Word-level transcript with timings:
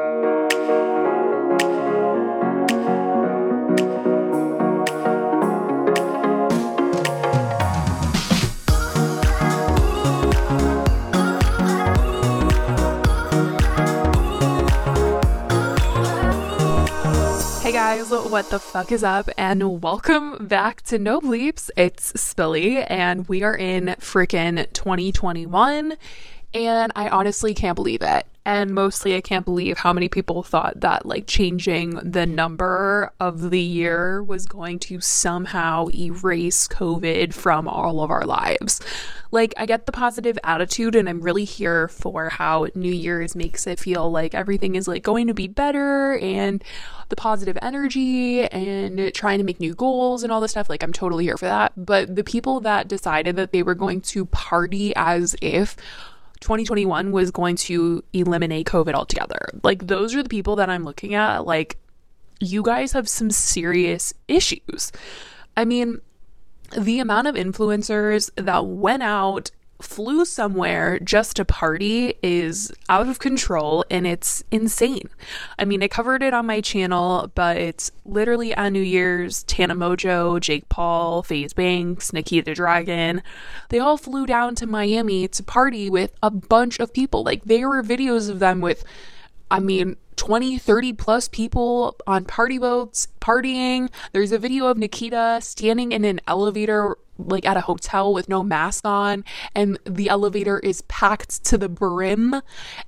Hey 0.00 0.06
guys, 17.72 18.10
what 18.10 18.48
the 18.48 18.58
fuck 18.58 18.90
is 18.92 19.04
up? 19.04 19.28
And 19.36 19.82
welcome 19.82 20.46
back 20.46 20.80
to 20.84 20.98
No 20.98 21.20
Bleeps. 21.20 21.68
It's 21.76 22.14
Spilly, 22.14 22.86
and 22.88 23.28
we 23.28 23.42
are 23.42 23.54
in 23.54 23.88
freaking 24.00 24.72
2021. 24.72 25.96
And 26.54 26.92
I 26.96 27.08
honestly 27.10 27.52
can't 27.52 27.76
believe 27.76 28.00
it. 28.00 28.26
And 28.44 28.70
mostly, 28.70 29.14
I 29.14 29.20
can't 29.20 29.44
believe 29.44 29.78
how 29.78 29.92
many 29.92 30.08
people 30.08 30.42
thought 30.42 30.80
that 30.80 31.04
like 31.04 31.26
changing 31.26 31.90
the 31.96 32.24
number 32.24 33.12
of 33.20 33.50
the 33.50 33.60
year 33.60 34.22
was 34.22 34.46
going 34.46 34.78
to 34.80 35.00
somehow 35.00 35.88
erase 35.94 36.66
COVID 36.66 37.34
from 37.34 37.68
all 37.68 38.00
of 38.00 38.10
our 38.10 38.24
lives. 38.24 38.80
Like, 39.30 39.52
I 39.56 39.66
get 39.66 39.86
the 39.86 39.92
positive 39.92 40.38
attitude, 40.42 40.96
and 40.96 41.08
I'm 41.08 41.20
really 41.20 41.44
here 41.44 41.86
for 41.86 42.30
how 42.30 42.66
New 42.74 42.92
Year's 42.92 43.36
makes 43.36 43.66
it 43.66 43.78
feel 43.78 44.10
like 44.10 44.34
everything 44.34 44.74
is 44.74 44.88
like 44.88 45.02
going 45.02 45.26
to 45.26 45.34
be 45.34 45.46
better 45.46 46.18
and 46.18 46.64
the 47.10 47.16
positive 47.16 47.58
energy 47.60 48.44
and 48.46 49.12
trying 49.14 49.38
to 49.38 49.44
make 49.44 49.60
new 49.60 49.74
goals 49.74 50.22
and 50.22 50.32
all 50.32 50.40
this 50.40 50.52
stuff. 50.52 50.70
Like, 50.70 50.82
I'm 50.82 50.92
totally 50.92 51.24
here 51.24 51.36
for 51.36 51.44
that. 51.44 51.72
But 51.76 52.16
the 52.16 52.24
people 52.24 52.60
that 52.60 52.88
decided 52.88 53.36
that 53.36 53.52
they 53.52 53.62
were 53.62 53.74
going 53.74 54.00
to 54.00 54.24
party 54.26 54.94
as 54.96 55.36
if 55.42 55.76
2021 56.40 57.12
was 57.12 57.30
going 57.30 57.56
to 57.56 58.02
eliminate 58.12 58.66
COVID 58.66 58.94
altogether. 58.94 59.50
Like, 59.62 59.86
those 59.86 60.14
are 60.14 60.22
the 60.22 60.28
people 60.28 60.56
that 60.56 60.70
I'm 60.70 60.84
looking 60.84 61.14
at. 61.14 61.46
Like, 61.46 61.78
you 62.40 62.62
guys 62.62 62.92
have 62.92 63.08
some 63.08 63.30
serious 63.30 64.14
issues. 64.26 64.92
I 65.56 65.64
mean, 65.64 66.00
the 66.76 67.00
amount 67.00 67.26
of 67.26 67.34
influencers 67.34 68.30
that 68.36 68.66
went 68.66 69.02
out 69.02 69.50
flew 69.80 70.24
somewhere 70.24 70.98
just 70.98 71.36
to 71.36 71.44
party 71.44 72.14
is 72.22 72.72
out 72.88 73.08
of 73.08 73.18
control 73.18 73.84
and 73.90 74.06
it's 74.06 74.44
insane. 74.50 75.08
I 75.58 75.64
mean, 75.64 75.82
I 75.82 75.88
covered 75.88 76.22
it 76.22 76.34
on 76.34 76.46
my 76.46 76.60
channel, 76.60 77.30
but 77.34 77.56
it's 77.56 77.90
literally 78.04 78.54
on 78.54 78.72
New 78.72 78.82
Year's, 78.82 79.42
Tana 79.44 79.74
Mongeau, 79.74 80.40
Jake 80.40 80.68
Paul, 80.68 81.22
FaZe 81.22 81.52
Banks, 81.52 82.12
Nikita 82.12 82.54
Dragon, 82.54 83.22
They 83.68 83.78
all 83.78 83.96
flew 83.96 84.26
down 84.26 84.54
to 84.56 84.66
Miami 84.66 85.28
to 85.28 85.42
party 85.42 85.90
with 85.90 86.14
a 86.22 86.30
bunch 86.30 86.78
of 86.80 86.92
people. 86.92 87.22
Like, 87.22 87.44
there 87.44 87.68
were 87.68 87.82
videos 87.82 88.28
of 88.28 88.38
them 88.38 88.60
with, 88.60 88.84
I 89.50 89.60
mean, 89.60 89.96
20, 90.16 90.58
30 90.58 90.92
plus 90.92 91.28
people 91.28 91.96
on 92.06 92.26
party 92.26 92.58
boats 92.58 93.08
partying. 93.20 93.90
There's 94.12 94.32
a 94.32 94.38
video 94.38 94.66
of 94.66 94.76
Nikita 94.76 95.38
standing 95.40 95.92
in 95.92 96.04
an 96.04 96.20
elevator 96.26 96.96
like 97.28 97.46
at 97.46 97.56
a 97.56 97.62
hotel 97.62 98.12
with 98.12 98.28
no 98.28 98.42
mask 98.42 98.86
on 98.86 99.24
and 99.54 99.78
the 99.84 100.08
elevator 100.08 100.58
is 100.58 100.82
packed 100.82 101.44
to 101.44 101.58
the 101.58 101.68
brim. 101.68 102.40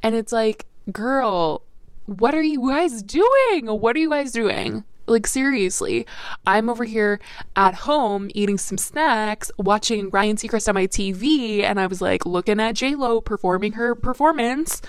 And 0.02 0.14
it's 0.14 0.32
like 0.32 0.66
girl 0.90 1.62
what 2.06 2.34
are 2.34 2.42
you 2.42 2.68
guys 2.68 3.02
doing? 3.02 3.66
What 3.66 3.96
are 3.96 4.00
you 4.00 4.10
guys 4.10 4.32
doing? 4.32 4.84
Like 5.06 5.26
seriously 5.26 6.06
i'm 6.46 6.70
over 6.70 6.84
here 6.84 7.18
at 7.56 7.74
home 7.74 8.30
eating 8.34 8.56
some 8.56 8.78
snacks 8.78 9.50
watching 9.58 10.08
ryan 10.10 10.36
seacrest 10.36 10.68
on 10.68 10.76
my 10.76 10.86
tv 10.86 11.64
and 11.64 11.80
i 11.80 11.88
was 11.88 12.00
like 12.00 12.24
looking 12.24 12.60
at 12.60 12.76
j-lo 12.76 13.20
performing 13.20 13.72
her 13.72 13.96
performance. 13.96 14.80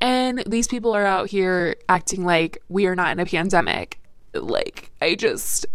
And 0.00 0.44
these 0.46 0.68
people 0.68 0.94
are 0.94 1.04
out 1.04 1.28
here 1.28 1.74
acting 1.88 2.24
like 2.24 2.58
we 2.68 2.86
are 2.86 2.94
not 2.94 3.10
in 3.10 3.18
a 3.18 3.26
pandemic. 3.26 4.00
Like 4.32 4.90
i 5.00 5.16
just 5.16 5.66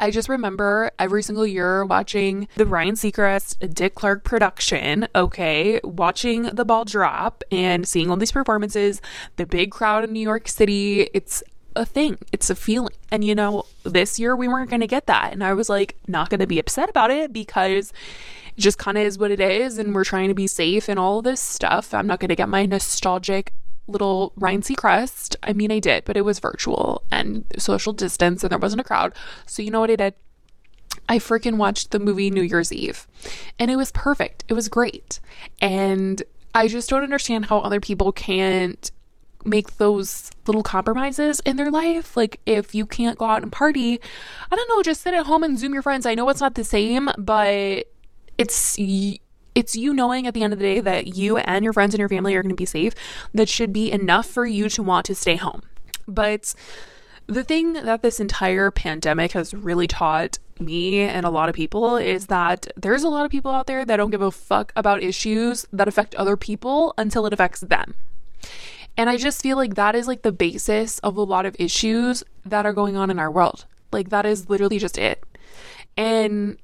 I 0.00 0.10
just 0.10 0.30
remember 0.30 0.90
every 0.98 1.22
single 1.22 1.46
year 1.46 1.84
watching 1.84 2.48
the 2.56 2.64
Ryan 2.64 2.94
Seacrest 2.94 3.74
Dick 3.74 3.94
Clark 3.94 4.24
production, 4.24 5.06
okay, 5.14 5.78
watching 5.84 6.44
the 6.44 6.64
ball 6.64 6.86
drop 6.86 7.44
and 7.52 7.86
seeing 7.86 8.10
all 8.10 8.16
these 8.16 8.32
performances, 8.32 9.02
the 9.36 9.44
big 9.44 9.70
crowd 9.70 10.04
in 10.04 10.12
New 10.14 10.20
York 10.20 10.48
City. 10.48 11.02
It's 11.12 11.42
a 11.76 11.84
thing, 11.84 12.16
it's 12.32 12.48
a 12.48 12.54
feeling. 12.54 12.94
And 13.10 13.22
you 13.22 13.34
know, 13.34 13.66
this 13.82 14.18
year 14.18 14.34
we 14.34 14.48
weren't 14.48 14.70
going 14.70 14.80
to 14.80 14.86
get 14.86 15.06
that. 15.06 15.34
And 15.34 15.44
I 15.44 15.52
was 15.52 15.68
like, 15.68 15.96
not 16.08 16.30
going 16.30 16.40
to 16.40 16.46
be 16.46 16.58
upset 16.58 16.88
about 16.88 17.10
it 17.10 17.30
because 17.30 17.92
it 18.56 18.60
just 18.60 18.78
kind 18.78 18.96
of 18.96 19.04
is 19.04 19.18
what 19.18 19.30
it 19.30 19.38
is. 19.38 19.76
And 19.76 19.94
we're 19.94 20.04
trying 20.04 20.28
to 20.28 20.34
be 20.34 20.46
safe 20.46 20.88
and 20.88 20.98
all 20.98 21.20
this 21.20 21.42
stuff. 21.42 21.92
I'm 21.92 22.06
not 22.06 22.20
going 22.20 22.30
to 22.30 22.36
get 22.36 22.48
my 22.48 22.64
nostalgic 22.64 23.52
little 23.90 24.32
Ryan 24.36 24.62
Seacrest. 24.62 25.36
I 25.42 25.52
mean, 25.52 25.70
I 25.70 25.78
did, 25.78 26.04
but 26.04 26.16
it 26.16 26.24
was 26.24 26.38
virtual 26.38 27.02
and 27.10 27.44
social 27.58 27.92
distance 27.92 28.42
and 28.42 28.50
there 28.50 28.58
wasn't 28.58 28.80
a 28.80 28.84
crowd. 28.84 29.14
So, 29.46 29.62
you 29.62 29.70
know 29.70 29.80
what 29.80 29.90
I 29.90 29.96
did? 29.96 30.14
I 31.08 31.18
freaking 31.18 31.56
watched 31.56 31.90
the 31.90 31.98
movie 31.98 32.30
New 32.30 32.42
Year's 32.42 32.72
Eve 32.72 33.06
and 33.58 33.70
it 33.70 33.76
was 33.76 33.92
perfect. 33.92 34.44
It 34.48 34.54
was 34.54 34.68
great. 34.68 35.20
And 35.60 36.22
I 36.54 36.68
just 36.68 36.88
don't 36.88 37.02
understand 37.02 37.46
how 37.46 37.58
other 37.58 37.80
people 37.80 38.12
can't 38.12 38.90
make 39.44 39.78
those 39.78 40.30
little 40.46 40.62
compromises 40.62 41.40
in 41.40 41.56
their 41.56 41.70
life. 41.70 42.16
Like, 42.16 42.40
if 42.46 42.74
you 42.74 42.86
can't 42.86 43.18
go 43.18 43.24
out 43.24 43.42
and 43.42 43.50
party, 43.52 44.00
I 44.50 44.56
don't 44.56 44.68
know, 44.68 44.82
just 44.82 45.00
sit 45.02 45.14
at 45.14 45.26
home 45.26 45.42
and 45.42 45.58
Zoom 45.58 45.72
your 45.72 45.82
friends. 45.82 46.06
I 46.06 46.14
know 46.14 46.28
it's 46.28 46.40
not 46.40 46.54
the 46.54 46.64
same, 46.64 47.08
but 47.16 47.86
it's 48.36 48.78
it's 49.54 49.76
you 49.76 49.92
knowing 49.92 50.26
at 50.26 50.34
the 50.34 50.42
end 50.42 50.52
of 50.52 50.58
the 50.58 50.64
day 50.64 50.80
that 50.80 51.16
you 51.16 51.36
and 51.38 51.64
your 51.64 51.72
friends 51.72 51.94
and 51.94 51.98
your 51.98 52.08
family 52.08 52.34
are 52.34 52.42
going 52.42 52.50
to 52.50 52.56
be 52.56 52.66
safe 52.66 52.94
that 53.34 53.48
should 53.48 53.72
be 53.72 53.90
enough 53.90 54.26
for 54.26 54.46
you 54.46 54.68
to 54.68 54.82
want 54.82 55.06
to 55.06 55.14
stay 55.14 55.36
home. 55.36 55.62
But 56.06 56.54
the 57.26 57.44
thing 57.44 57.74
that 57.74 58.02
this 58.02 58.20
entire 58.20 58.70
pandemic 58.70 59.32
has 59.32 59.54
really 59.54 59.86
taught 59.86 60.38
me 60.58 61.00
and 61.00 61.24
a 61.24 61.30
lot 61.30 61.48
of 61.48 61.54
people 61.54 61.96
is 61.96 62.26
that 62.26 62.66
there's 62.76 63.02
a 63.02 63.08
lot 63.08 63.24
of 63.24 63.30
people 63.30 63.50
out 63.50 63.66
there 63.66 63.84
that 63.84 63.96
don't 63.96 64.10
give 64.10 64.20
a 64.20 64.30
fuck 64.30 64.72
about 64.76 65.02
issues 65.02 65.66
that 65.72 65.88
affect 65.88 66.14
other 66.16 66.36
people 66.36 66.92
until 66.98 67.26
it 67.26 67.32
affects 67.32 67.60
them. 67.60 67.94
And 68.96 69.08
I 69.08 69.16
just 69.16 69.42
feel 69.42 69.56
like 69.56 69.76
that 69.76 69.94
is 69.94 70.06
like 70.08 70.22
the 70.22 70.32
basis 70.32 70.98
of 70.98 71.16
a 71.16 71.22
lot 71.22 71.46
of 71.46 71.56
issues 71.58 72.24
that 72.44 72.66
are 72.66 72.72
going 72.72 72.96
on 72.96 73.10
in 73.10 73.18
our 73.18 73.30
world. 73.30 73.64
Like 73.92 74.10
that 74.10 74.26
is 74.26 74.48
literally 74.48 74.78
just 74.78 74.98
it. 74.98 75.22
And 75.96 76.58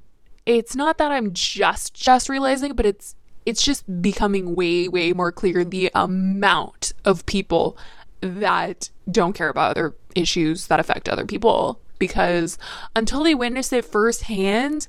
it's 0.47 0.75
not 0.75 0.97
that 0.97 1.11
I'm 1.11 1.33
just 1.33 1.93
just 1.93 2.29
realizing, 2.29 2.73
but 2.73 2.85
it's 2.85 3.15
it's 3.45 3.61
just 3.61 4.01
becoming 4.01 4.55
way 4.55 4.87
way 4.87 5.13
more 5.13 5.31
clear 5.31 5.63
the 5.63 5.91
amount 5.93 6.93
of 7.05 7.25
people 7.25 7.77
that 8.21 8.89
don't 9.11 9.33
care 9.33 9.49
about 9.49 9.71
other 9.71 9.93
issues 10.15 10.67
that 10.67 10.79
affect 10.79 11.07
other 11.07 11.25
people 11.25 11.79
because 11.99 12.57
until 12.95 13.23
they 13.23 13.35
witness 13.35 13.73
it 13.73 13.83
firsthand, 13.85 14.87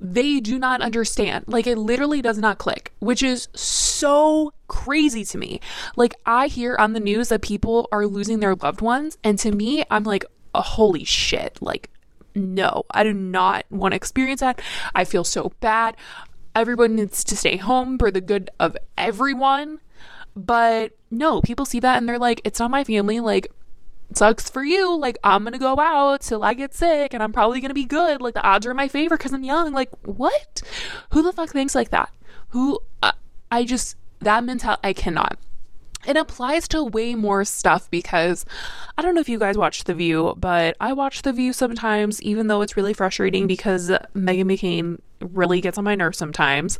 they 0.00 0.40
do 0.40 0.58
not 0.58 0.80
understand. 0.80 1.44
Like 1.48 1.66
it 1.66 1.76
literally 1.76 2.22
does 2.22 2.38
not 2.38 2.58
click, 2.58 2.92
which 3.00 3.22
is 3.22 3.48
so 3.54 4.52
crazy 4.68 5.24
to 5.24 5.38
me. 5.38 5.60
Like 5.96 6.14
I 6.24 6.46
hear 6.46 6.76
on 6.78 6.92
the 6.92 7.00
news 7.00 7.30
that 7.30 7.42
people 7.42 7.88
are 7.90 8.06
losing 8.06 8.38
their 8.38 8.54
loved 8.54 8.80
ones, 8.80 9.18
and 9.24 9.38
to 9.40 9.50
me, 9.50 9.84
I'm 9.90 10.04
like, 10.04 10.24
oh, 10.54 10.60
holy 10.60 11.04
shit. 11.04 11.58
Like 11.60 11.90
no, 12.34 12.84
I 12.90 13.04
do 13.04 13.12
not 13.12 13.64
want 13.70 13.92
to 13.92 13.96
experience 13.96 14.40
that. 14.40 14.60
I 14.94 15.04
feel 15.04 15.24
so 15.24 15.52
bad. 15.60 15.96
Everyone 16.54 16.96
needs 16.96 17.22
to 17.24 17.36
stay 17.36 17.56
home 17.56 17.98
for 17.98 18.10
the 18.10 18.20
good 18.20 18.50
of 18.58 18.76
everyone. 18.96 19.80
But 20.36 20.96
no, 21.10 21.40
people 21.40 21.64
see 21.64 21.80
that 21.80 21.98
and 21.98 22.08
they're 22.08 22.18
like, 22.18 22.40
it's 22.44 22.60
not 22.60 22.70
my 22.70 22.84
family. 22.84 23.20
Like, 23.20 23.52
sucks 24.14 24.48
for 24.48 24.64
you. 24.64 24.96
Like, 24.96 25.18
I'm 25.24 25.44
gonna 25.44 25.58
go 25.58 25.78
out 25.78 26.22
till 26.22 26.42
I 26.42 26.54
get 26.54 26.74
sick 26.74 27.14
and 27.14 27.22
I'm 27.22 27.32
probably 27.32 27.60
gonna 27.60 27.74
be 27.74 27.84
good. 27.84 28.20
Like, 28.20 28.34
the 28.34 28.42
odds 28.42 28.66
are 28.66 28.70
in 28.70 28.76
my 28.76 28.88
favor 28.88 29.16
because 29.16 29.32
I'm 29.32 29.44
young. 29.44 29.72
Like, 29.72 29.90
what? 30.04 30.62
Who 31.12 31.22
the 31.22 31.32
fuck 31.32 31.50
thinks 31.50 31.74
like 31.74 31.90
that? 31.90 32.10
Who, 32.48 32.80
uh, 33.02 33.12
I 33.50 33.64
just, 33.64 33.96
that 34.20 34.44
mentality, 34.44 34.80
I 34.84 34.92
cannot 34.92 35.38
it 36.06 36.16
applies 36.16 36.66
to 36.68 36.82
way 36.82 37.14
more 37.14 37.44
stuff 37.44 37.90
because 37.90 38.46
I 38.96 39.02
don't 39.02 39.14
know 39.14 39.20
if 39.20 39.28
you 39.28 39.38
guys 39.38 39.58
watch 39.58 39.84
The 39.84 39.94
View, 39.94 40.34
but 40.38 40.76
I 40.80 40.92
watch 40.92 41.22
The 41.22 41.32
View 41.32 41.52
sometimes, 41.52 42.22
even 42.22 42.46
though 42.46 42.62
it's 42.62 42.76
really 42.76 42.94
frustrating 42.94 43.46
because 43.46 43.90
Meghan 43.90 44.44
McCain 44.44 44.98
really 45.20 45.60
gets 45.60 45.76
on 45.78 45.84
my 45.84 45.94
nerves 45.94 46.18
sometimes. 46.18 46.78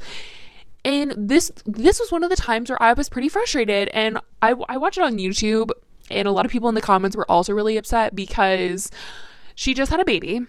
And 0.85 1.13
this 1.17 1.53
this 1.67 2.01
was 2.01 2.11
one 2.11 2.25
of 2.25 2.31
the 2.31 2.37
times 2.37 2.71
where 2.71 2.83
I 2.83 2.95
was 2.95 3.11
pretty 3.11 3.29
frustrated, 3.29 3.89
and 3.89 4.19
I 4.41 4.55
I 4.69 4.79
watch 4.79 4.97
it 4.97 5.05
on 5.05 5.19
YouTube, 5.19 5.71
and 6.11 6.27
a 6.27 6.33
lot 6.33 6.47
of 6.47 6.51
people 6.51 6.71
in 6.71 6.75
the 6.75 6.81
comments 6.81 7.15
were 7.15 7.31
also 7.31 7.53
really 7.53 7.77
upset 7.77 8.17
because 8.17 8.91
she 9.55 9.75
just 9.75 9.91
had 9.91 10.01
a 10.01 10.07
baby 10.07 10.47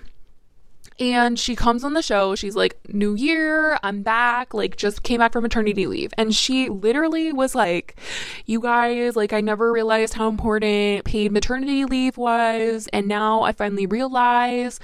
and 1.01 1.39
she 1.39 1.55
comes 1.55 1.83
on 1.83 1.93
the 1.93 2.03
show. 2.03 2.35
She's 2.35 2.55
like, 2.55 2.77
New 2.93 3.15
Year, 3.15 3.79
I'm 3.81 4.03
back. 4.03 4.53
Like, 4.53 4.77
just 4.77 5.01
came 5.01 5.17
back 5.17 5.33
from 5.33 5.41
maternity 5.41 5.87
leave. 5.87 6.13
And 6.15 6.33
she 6.33 6.69
literally 6.69 7.33
was 7.33 7.55
like, 7.55 7.99
You 8.45 8.59
guys, 8.59 9.15
like, 9.15 9.33
I 9.33 9.41
never 9.41 9.71
realized 9.71 10.13
how 10.13 10.29
important 10.29 11.03
paid 11.03 11.31
maternity 11.31 11.85
leave 11.85 12.17
was. 12.17 12.87
And 12.93 13.07
now 13.07 13.41
I 13.41 13.51
finally 13.51 13.87
realize. 13.87 14.79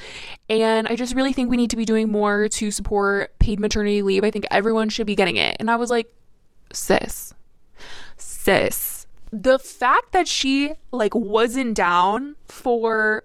And 0.50 0.88
I 0.88 0.96
just 0.96 1.14
really 1.14 1.34
think 1.34 1.52
we 1.52 1.58
need 1.58 1.70
to 1.70 1.78
be 1.78 1.86
doing 1.86 2.12
more 2.12 2.50
to 2.50 2.72
support 2.72 3.38
paid 3.38 3.60
maternity 3.60 4.02
leave. 4.02 4.24
I 4.24 4.32
think 4.32 4.48
everyone 4.50 4.90
should 4.90 5.06
be 5.06 5.16
getting 5.16 5.36
it. 5.36 5.58
And 5.60 5.70
I 5.70 5.76
was 5.76 5.92
like, 5.92 6.12
Sis, 6.74 7.36
sis, 8.18 9.06
the 9.32 9.60
fact 9.60 10.14
that 10.14 10.28
she 10.28 10.74
like 10.92 11.14
wasn't 11.14 11.76
down 11.76 12.36
for 12.46 13.24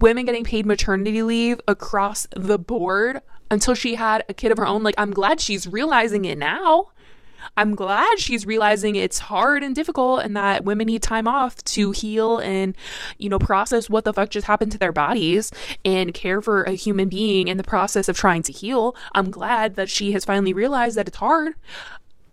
women 0.00 0.24
getting 0.24 0.44
paid 0.44 0.66
maternity 0.66 1.22
leave 1.22 1.60
across 1.68 2.26
the 2.34 2.58
board 2.58 3.20
until 3.50 3.74
she 3.74 3.96
had 3.96 4.24
a 4.28 4.34
kid 4.34 4.50
of 4.50 4.58
her 4.58 4.66
own 4.66 4.82
like 4.82 4.94
I'm 4.96 5.12
glad 5.12 5.40
she's 5.40 5.66
realizing 5.66 6.24
it 6.24 6.38
now. 6.38 6.88
I'm 7.56 7.74
glad 7.74 8.20
she's 8.20 8.46
realizing 8.46 8.94
it's 8.94 9.18
hard 9.18 9.64
and 9.64 9.74
difficult 9.74 10.22
and 10.22 10.36
that 10.36 10.64
women 10.64 10.86
need 10.86 11.02
time 11.02 11.26
off 11.26 11.56
to 11.64 11.90
heal 11.90 12.38
and, 12.38 12.76
you 13.18 13.28
know, 13.28 13.40
process 13.40 13.90
what 13.90 14.04
the 14.04 14.12
fuck 14.12 14.30
just 14.30 14.46
happened 14.46 14.70
to 14.72 14.78
their 14.78 14.92
bodies 14.92 15.50
and 15.84 16.14
care 16.14 16.40
for 16.40 16.62
a 16.62 16.72
human 16.72 17.08
being 17.08 17.48
in 17.48 17.56
the 17.56 17.64
process 17.64 18.08
of 18.08 18.16
trying 18.16 18.42
to 18.44 18.52
heal. 18.52 18.94
I'm 19.12 19.30
glad 19.30 19.74
that 19.74 19.90
she 19.90 20.12
has 20.12 20.24
finally 20.24 20.52
realized 20.52 20.96
that 20.96 21.08
it's 21.08 21.16
hard 21.16 21.54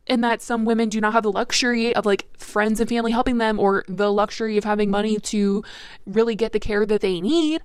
and 0.09 0.23
that 0.23 0.41
some 0.41 0.65
women 0.65 0.89
do 0.89 0.99
not 0.99 1.13
have 1.13 1.23
the 1.23 1.31
luxury 1.31 1.95
of 1.95 2.05
like 2.05 2.25
friends 2.37 2.79
and 2.79 2.89
family 2.89 3.11
helping 3.11 3.37
them 3.37 3.59
or 3.59 3.85
the 3.87 4.11
luxury 4.11 4.57
of 4.57 4.63
having 4.63 4.89
money 4.89 5.19
to 5.19 5.63
really 6.05 6.35
get 6.35 6.51
the 6.51 6.59
care 6.59 6.85
that 6.85 7.01
they 7.01 7.21
need. 7.21 7.61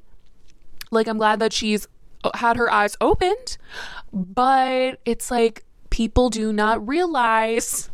Like, 0.90 1.08
I'm 1.08 1.18
glad 1.18 1.40
that 1.40 1.52
she's 1.52 1.88
uh, 2.22 2.30
had 2.34 2.56
her 2.56 2.70
eyes 2.70 2.96
opened, 3.00 3.56
but 4.12 5.00
it's 5.04 5.30
like 5.30 5.64
people 5.90 6.28
do 6.30 6.52
not 6.52 6.86
realize 6.86 7.90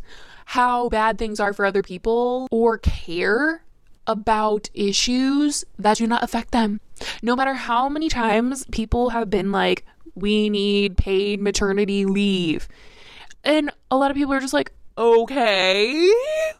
how 0.46 0.88
bad 0.88 1.16
things 1.16 1.38
are 1.38 1.52
for 1.52 1.64
other 1.64 1.82
people 1.82 2.48
or 2.50 2.78
care 2.78 3.62
about 4.06 4.68
issues 4.74 5.64
that 5.78 5.98
do 5.98 6.06
not 6.06 6.24
affect 6.24 6.50
them. 6.50 6.80
No 7.22 7.36
matter 7.36 7.54
how 7.54 7.88
many 7.88 8.08
times 8.08 8.66
people 8.72 9.10
have 9.10 9.30
been 9.30 9.52
like, 9.52 9.86
we 10.16 10.50
need 10.50 10.96
paid 10.96 11.40
maternity 11.40 12.04
leave. 12.04 12.68
And 13.44 13.70
a 13.90 13.96
lot 13.96 14.10
of 14.10 14.16
people 14.16 14.32
are 14.32 14.40
just 14.40 14.52
like, 14.52 14.72
okay, 14.98 16.12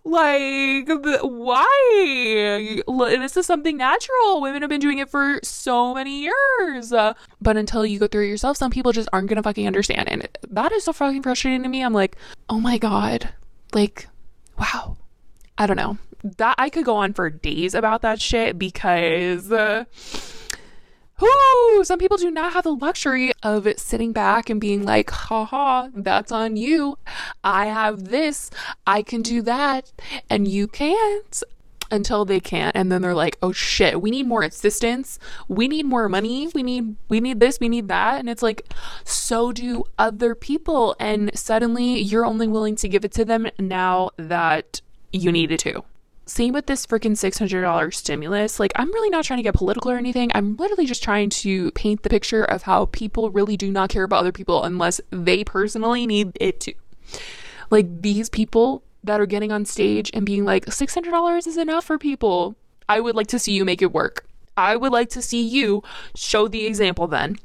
like, 0.05 0.89
why? 1.23 2.83
This 2.87 3.37
is 3.37 3.45
something 3.47 3.77
natural. 3.77 4.41
Women 4.41 4.63
have 4.63 4.71
been 4.71 4.81
doing 4.81 4.99
it 4.99 5.11
for 5.11 5.41
so 5.43 5.95
many 5.95 6.23
years. 6.23 6.91
But 6.91 7.57
until 7.57 7.85
you 7.85 7.99
go 7.99 8.07
through 8.07 8.25
it 8.25 8.29
yourself, 8.29 8.57
some 8.57 8.71
people 8.71 8.93
just 8.93 9.09
aren't 9.13 9.29
gonna 9.29 9.43
fucking 9.43 9.67
understand. 9.67 10.09
And 10.09 10.27
that 10.49 10.73
is 10.73 10.85
so 10.85 10.93
fucking 10.93 11.23
frustrating 11.23 11.63
to 11.65 11.69
me. 11.69 11.83
I'm 11.83 11.93
like, 11.93 12.17
oh 12.49 12.61
my 12.61 12.79
God. 12.79 13.29
Like, 13.75 14.09
wow. 14.59 14.97
I 15.59 15.67
don't 15.67 15.77
know. 15.77 15.99
That 16.39 16.55
I 16.59 16.71
could 16.71 16.85
go 16.85 16.97
on 16.97 17.13
for 17.13 17.29
days 17.29 17.75
about 17.75 18.03
that 18.03 18.21
shit 18.23 18.59
because. 18.59 19.53
Uh, 19.53 19.85
Some 21.83 21.99
people 21.99 22.17
do 22.17 22.31
not 22.31 22.53
have 22.53 22.65
the 22.65 22.75
luxury 22.75 23.33
of 23.43 23.67
sitting 23.77 24.13
back 24.13 24.51
and 24.51 24.61
being 24.61 24.85
like, 24.85 25.11
haha, 25.11 25.89
that's 25.95 26.31
on 26.31 26.57
you. 26.57 26.99
I 27.43 27.67
have 27.67 28.09
this. 28.09 28.51
I 28.87 29.03
can 29.03 29.23
do 29.23 29.43
that. 29.43 29.93
And 30.29 30.47
you 30.47 30.67
can't 30.67 31.43
until 31.91 32.25
they 32.25 32.41
can't. 32.41 32.75
And 32.77 32.91
then 32.91 33.03
they're 33.03 33.15
like 33.15 33.37
oh 33.43 33.53
shit. 33.53 34.01
We 34.01 34.11
need 34.11 34.27
more 34.27 34.43
assistance. 34.43 35.19
We 35.49 35.69
need 35.69 35.87
more 35.87 36.09
money. 36.09 36.49
We 36.55 36.63
need 36.63 36.97
we 37.09 37.21
need 37.21 37.41
this. 37.41 37.59
We 37.61 37.69
need 37.69 37.89
that. 37.89 38.21
And 38.21 38.31
it's 38.31 38.43
like 38.43 38.73
so 39.05 39.53
do 39.53 39.85
other 39.99 40.35
people. 40.35 40.95
And 41.01 41.37
suddenly 41.37 41.99
you're 41.99 42.27
only 42.27 42.47
willing 42.47 42.77
to 42.77 42.89
give 42.89 43.05
it 43.05 43.13
to 43.13 43.25
them 43.25 43.49
now 43.59 44.11
that 44.17 44.81
you 45.13 45.33
need 45.33 45.51
it 45.51 45.61
to 45.61 45.83
same 46.31 46.55
with 46.55 46.67
this 46.67 46.87
freaking 46.87 47.17
$600 47.17 47.93
stimulus. 47.93 48.61
Like, 48.61 48.71
I'm 48.77 48.93
really 48.93 49.11
not 49.11 49.25
trying 49.25 49.39
to 49.39 49.43
get 49.43 49.55
political 49.55 49.91
or 49.91 49.97
anything. 49.97 50.31
I'm 50.33 50.57
literally 50.57 50.87
just 50.87 51.03
trying 51.03 51.29
to 51.31 51.73
paint 51.73 52.05
the 52.05 52.09
picture 52.09 52.45
of 52.45 52.63
how 52.63 52.87
people 52.87 53.31
really 53.31 53.57
do 53.57 53.71
not 53.73 53.91
care 53.91 54.05
about 54.05 54.21
other 54.21 54.31
people 54.31 54.63
unless 54.63 55.01
they 55.11 55.43
personally 55.43 56.07
need 56.07 56.39
it 56.41 56.61
to. 56.61 56.75
Like, 57.69 58.03
these 58.03 58.29
people 58.29 58.85
that 59.03 59.21
are 59.21 59.27
getting 59.27 59.51
on 59.51 59.65
stage 59.65 60.09
and 60.15 60.25
being 60.25 60.45
like, 60.45 60.67
$600 60.67 61.47
is 61.49 61.57
enough 61.57 61.85
for 61.85 61.99
people. 61.99 62.55
I 62.89 63.01
would 63.01 63.17
like 63.17 63.27
to 63.29 63.39
see 63.41 63.53
you 63.53 63.65
make 63.65 63.83
it 63.83 63.93
work. 63.93 64.25
I 64.57 64.77
would 64.77 64.93
like 64.93 65.11
to 65.11 65.23
see 65.23 65.43
you 65.43 65.83
show 66.15 66.47
the 66.47 66.65
example 66.65 67.09
then. 67.09 67.39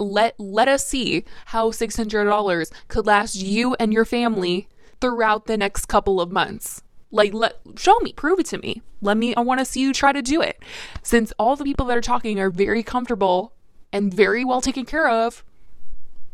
Let 0.00 0.34
let 0.38 0.66
us 0.68 0.86
see 0.86 1.24
how 1.46 1.70
$600 1.70 2.72
could 2.88 3.06
last 3.06 3.36
you 3.36 3.74
and 3.78 3.92
your 3.92 4.04
family 4.04 4.68
throughout 5.00 5.46
the 5.46 5.56
next 5.56 5.86
couple 5.86 6.20
of 6.20 6.32
months. 6.32 6.82
Like, 7.10 7.32
let 7.32 7.58
show 7.76 7.98
me, 8.00 8.12
prove 8.12 8.38
it 8.38 8.46
to 8.46 8.58
me. 8.58 8.82
Let 9.00 9.16
me. 9.16 9.34
I 9.34 9.40
want 9.40 9.60
to 9.60 9.64
see 9.64 9.80
you 9.80 9.92
try 9.92 10.12
to 10.12 10.22
do 10.22 10.42
it. 10.42 10.62
Since 11.02 11.32
all 11.38 11.56
the 11.56 11.64
people 11.64 11.86
that 11.86 11.96
are 11.96 12.02
talking 12.02 12.38
are 12.38 12.50
very 12.50 12.82
comfortable 12.82 13.52
and 13.92 14.12
very 14.12 14.44
well 14.44 14.60
taken 14.60 14.84
care 14.84 15.08
of, 15.08 15.44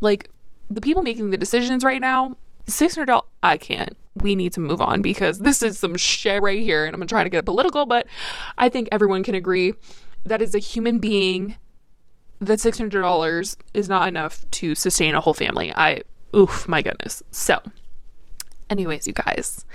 like 0.01 0.29
the 0.69 0.81
people 0.81 1.03
making 1.03 1.29
the 1.29 1.37
decisions 1.37 1.83
right 1.83 2.01
now, 2.01 2.35
six 2.67 2.95
hundred 2.95 3.05
dollars. 3.05 3.29
I 3.41 3.57
can't. 3.57 3.95
We 4.15 4.35
need 4.35 4.53
to 4.53 4.59
move 4.59 4.81
on 4.81 5.01
because 5.01 5.39
this 5.39 5.61
is 5.61 5.77
some 5.77 5.95
shit 5.95 6.41
right 6.41 6.61
here, 6.61 6.85
and 6.85 6.93
I'm 6.93 6.99
trying 6.99 7.07
to 7.07 7.13
try 7.13 7.23
to 7.23 7.29
get 7.29 7.45
political, 7.45 7.85
but 7.85 8.07
I 8.57 8.69
think 8.69 8.89
everyone 8.91 9.23
can 9.23 9.35
agree 9.35 9.73
that 10.25 10.41
as 10.41 10.55
a 10.55 10.59
human 10.59 10.99
being, 10.99 11.55
that 12.41 12.59
six 12.59 12.77
hundred 12.77 13.01
dollars 13.01 13.55
is 13.73 13.87
not 13.87 14.07
enough 14.07 14.49
to 14.51 14.75
sustain 14.75 15.15
a 15.15 15.21
whole 15.21 15.33
family. 15.33 15.73
I, 15.73 16.01
oof, 16.35 16.67
my 16.67 16.81
goodness. 16.81 17.23
So, 17.31 17.61
anyways, 18.69 19.07
you 19.07 19.13
guys 19.13 19.65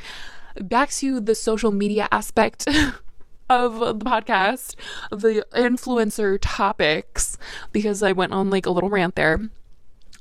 back 0.56 0.90
to 0.90 1.20
the 1.20 1.34
social 1.34 1.72
media 1.72 2.08
aspect 2.10 2.66
of 3.50 3.78
the 3.80 3.94
podcast, 3.94 4.76
the 5.10 5.44
influencer 5.52 6.38
topics, 6.40 7.36
because 7.72 8.02
I 8.02 8.12
went 8.12 8.32
on 8.32 8.50
like 8.50 8.66
a 8.66 8.70
little 8.70 8.90
rant 8.90 9.16
there. 9.16 9.40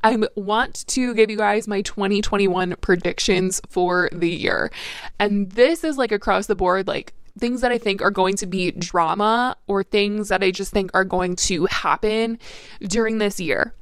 I 0.04 0.18
want 0.36 0.88
to 0.88 1.14
give 1.14 1.30
you 1.30 1.38
guys 1.38 1.68
my 1.68 1.82
2021 1.82 2.76
predictions 2.80 3.62
for 3.70 4.10
the 4.14 4.30
year. 4.30 4.72
And 5.20 5.52
this 5.52 5.84
is 5.84 5.98
like 5.98 6.14
across 6.14 6.48
the 6.48 6.56
board, 6.56 6.88
like 6.88 7.14
things 7.38 7.62
that 7.62 7.72
I 7.72 7.78
think 7.78 8.02
are 8.02 8.12
going 8.12 8.36
to 8.38 8.46
be 8.46 8.72
drama 8.72 9.58
or 9.68 9.84
things 9.84 10.30
that 10.30 10.42
I 10.42 10.52
just 10.52 10.72
think 10.72 10.92
are 10.94 11.04
going 11.04 11.36
to 11.38 11.66
happen 11.66 12.40
during 12.82 13.18
this 13.18 13.40
year. 13.40 13.74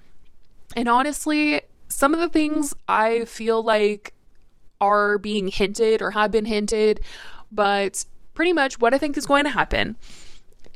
And 0.76 0.90
honestly, 0.90 1.62
some 1.88 2.14
of 2.14 2.20
the 2.20 2.30
things 2.30 2.74
I 2.88 3.26
feel 3.26 3.64
like 3.64 4.14
are 4.82 5.18
being 5.18 5.48
hinted 5.48 6.02
or 6.02 6.12
have 6.12 6.32
been 6.32 6.46
hinted, 6.46 7.02
but 7.52 8.06
pretty 8.34 8.54
much 8.54 8.80
what 8.80 8.94
I 8.94 8.98
think 8.98 9.18
is 9.18 9.26
going 9.26 9.46
to 9.46 9.50
happen 9.50 9.98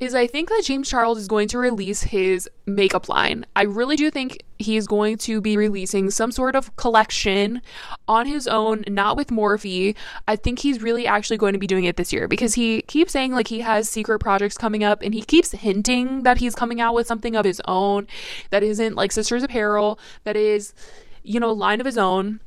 is 0.01 0.15
I 0.15 0.25
think 0.25 0.49
that 0.49 0.63
James 0.65 0.89
Charles 0.89 1.19
is 1.19 1.27
going 1.27 1.47
to 1.49 1.59
release 1.59 2.01
his 2.01 2.49
makeup 2.65 3.07
line. 3.07 3.45
I 3.55 3.63
really 3.63 3.95
do 3.95 4.09
think 4.09 4.43
he's 4.57 4.87
going 4.87 5.17
to 5.19 5.39
be 5.41 5.57
releasing 5.57 6.09
some 6.09 6.31
sort 6.31 6.55
of 6.55 6.75
collection 6.75 7.61
on 8.07 8.25
his 8.25 8.47
own, 8.47 8.83
not 8.87 9.15
with 9.15 9.27
Morphe. 9.27 9.95
I 10.27 10.35
think 10.35 10.57
he's 10.57 10.81
really 10.81 11.05
actually 11.05 11.37
going 11.37 11.53
to 11.53 11.59
be 11.59 11.67
doing 11.67 11.83
it 11.83 11.97
this 11.97 12.11
year 12.11 12.27
because 12.27 12.55
he 12.55 12.81
keeps 12.81 13.13
saying 13.13 13.33
like 13.33 13.47
he 13.47 13.59
has 13.59 13.87
secret 13.87 14.17
projects 14.17 14.57
coming 14.57 14.83
up 14.83 15.03
and 15.03 15.13
he 15.13 15.21
keeps 15.21 15.51
hinting 15.51 16.23
that 16.23 16.39
he's 16.39 16.55
coming 16.55 16.81
out 16.81 16.95
with 16.95 17.05
something 17.05 17.35
of 17.35 17.45
his 17.45 17.61
own 17.67 18.07
that 18.49 18.63
isn't 18.63 18.95
like 18.95 19.11
Sisters 19.11 19.43
Apparel, 19.43 19.99
that 20.23 20.35
is, 20.35 20.73
you 21.21 21.39
know, 21.39 21.53
line 21.53 21.79
of 21.79 21.85
his 21.85 21.99
own. 21.99 22.39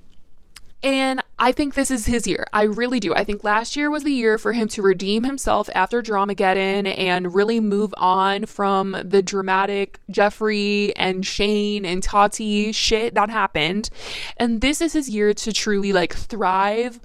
And 0.83 1.23
I 1.39 1.53
think 1.53 1.75
this 1.75 1.91
is 1.91 2.07
his 2.07 2.27
year. 2.27 2.47
I 2.53 2.65
really 2.65 3.01
do. 3.01 3.15
I 3.15 3.25
think 3.25 3.43
last 3.43 3.75
year 3.75 3.91
was 3.91 4.05
the 4.05 4.13
year 4.13 4.39
for 4.39 4.53
him 4.53 4.69
to 4.69 4.83
redeem 4.83 5.25
himself 5.25 5.69
after 5.75 6.03
Dramageddon 6.03 6.87
and 6.99 7.35
really 7.35 7.59
move 7.61 7.95
on 7.97 8.47
from 8.47 8.97
the 9.03 9.23
dramatic 9.23 9.99
Jeffree 10.11 10.93
and 10.97 11.25
Shane 11.25 11.85
and 11.85 12.03
Tati 12.03 12.73
shit 12.73 13.15
that 13.15 13.31
happened. 13.31 13.89
And 14.37 14.61
this 14.61 14.81
is 14.81 14.93
his 14.93 15.09
year 15.09 15.33
to 15.35 15.53
truly 15.53 15.93
like 15.93 16.15
thrive 16.15 17.01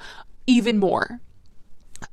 even 0.46 0.78
more. 0.78 1.22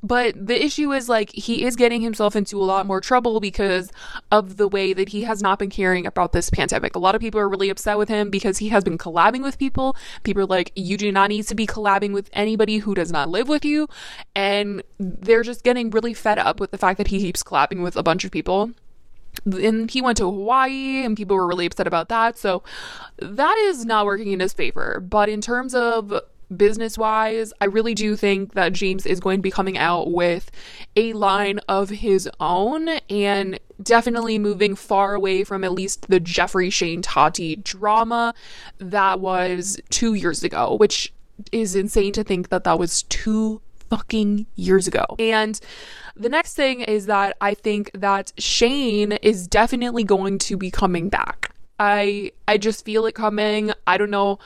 But 0.03 0.47
the 0.47 0.63
issue 0.63 0.91
is 0.91 1.09
like 1.09 1.31
he 1.31 1.63
is 1.63 1.75
getting 1.75 2.01
himself 2.01 2.35
into 2.35 2.61
a 2.61 2.63
lot 2.63 2.85
more 2.85 3.01
trouble 3.01 3.39
because 3.39 3.91
of 4.31 4.57
the 4.57 4.67
way 4.67 4.93
that 4.93 5.09
he 5.09 5.23
has 5.23 5.41
not 5.41 5.59
been 5.59 5.69
caring 5.69 6.05
about 6.05 6.33
this 6.33 6.49
pandemic. 6.49 6.95
A 6.95 6.99
lot 6.99 7.15
of 7.15 7.21
people 7.21 7.39
are 7.39 7.49
really 7.49 7.69
upset 7.69 7.97
with 7.97 8.09
him 8.09 8.29
because 8.29 8.57
he 8.57 8.69
has 8.69 8.83
been 8.83 8.97
collabing 8.97 9.43
with 9.43 9.57
people. 9.57 9.95
People 10.23 10.43
are 10.43 10.47
like, 10.47 10.71
you 10.75 10.97
do 10.97 11.11
not 11.11 11.29
need 11.29 11.47
to 11.47 11.55
be 11.55 11.67
collabing 11.67 12.13
with 12.13 12.29
anybody 12.33 12.79
who 12.79 12.95
does 12.95 13.11
not 13.11 13.29
live 13.29 13.47
with 13.47 13.65
you. 13.65 13.87
And 14.35 14.83
they're 14.99 15.43
just 15.43 15.63
getting 15.63 15.89
really 15.89 16.13
fed 16.13 16.37
up 16.37 16.59
with 16.59 16.71
the 16.71 16.77
fact 16.77 16.97
that 16.97 17.07
he 17.07 17.19
keeps 17.19 17.43
collabing 17.43 17.83
with 17.83 17.95
a 17.95 18.03
bunch 18.03 18.25
of 18.25 18.31
people 18.31 18.71
and 19.45 19.89
he 19.89 20.01
went 20.01 20.17
to 20.17 20.23
Hawaii 20.23 21.05
and 21.05 21.15
people 21.15 21.35
were 21.35 21.47
really 21.47 21.65
upset 21.65 21.87
about 21.87 22.09
that. 22.09 22.37
So 22.37 22.63
that 23.19 23.57
is 23.57 23.85
not 23.85 24.05
working 24.05 24.31
in 24.31 24.39
his 24.39 24.53
favor. 24.53 24.99
But 24.99 25.29
in 25.29 25.41
terms 25.41 25.73
of 25.75 26.13
business 26.55 26.97
wise, 26.97 27.53
I 27.59 27.65
really 27.65 27.93
do 27.93 28.15
think 28.15 28.53
that 28.53 28.73
James 28.73 29.05
is 29.05 29.19
going 29.19 29.39
to 29.39 29.41
be 29.41 29.51
coming 29.51 29.77
out 29.77 30.11
with 30.11 30.49
a 30.95 31.13
line 31.13 31.59
of 31.67 31.89
his 31.89 32.29
own 32.39 32.87
and 33.09 33.59
definitely 33.81 34.39
moving 34.39 34.75
far 34.75 35.13
away 35.13 35.43
from 35.43 35.63
at 35.63 35.71
least 35.71 36.07
the 36.09 36.19
Jeffree 36.19 36.71
Shane 36.71 37.01
Tati 37.01 37.57
drama 37.57 38.33
that 38.79 39.19
was 39.19 39.79
two 39.89 40.13
years 40.13 40.43
ago, 40.43 40.75
which 40.75 41.13
is 41.51 41.75
insane 41.75 42.13
to 42.13 42.23
think 42.23 42.49
that 42.49 42.63
that 42.63 42.79
was 42.79 43.03
two 43.03 43.61
fucking 43.89 44.45
years 44.55 44.87
ago. 44.87 45.05
And 45.19 45.59
the 46.15 46.29
next 46.29 46.55
thing 46.55 46.81
is 46.81 47.05
that 47.05 47.37
I 47.41 47.53
think 47.53 47.91
that 47.93 48.33
Shane 48.37 49.13
is 49.13 49.47
definitely 49.47 50.03
going 50.03 50.39
to 50.39 50.57
be 50.57 50.71
coming 50.71 51.09
back. 51.09 51.53
I 51.79 52.31
I 52.47 52.57
just 52.57 52.83
feel 52.83 53.05
it 53.05 53.13
coming. 53.13 53.71
I 53.85 53.97
don't 53.97 54.09
know 54.09 54.39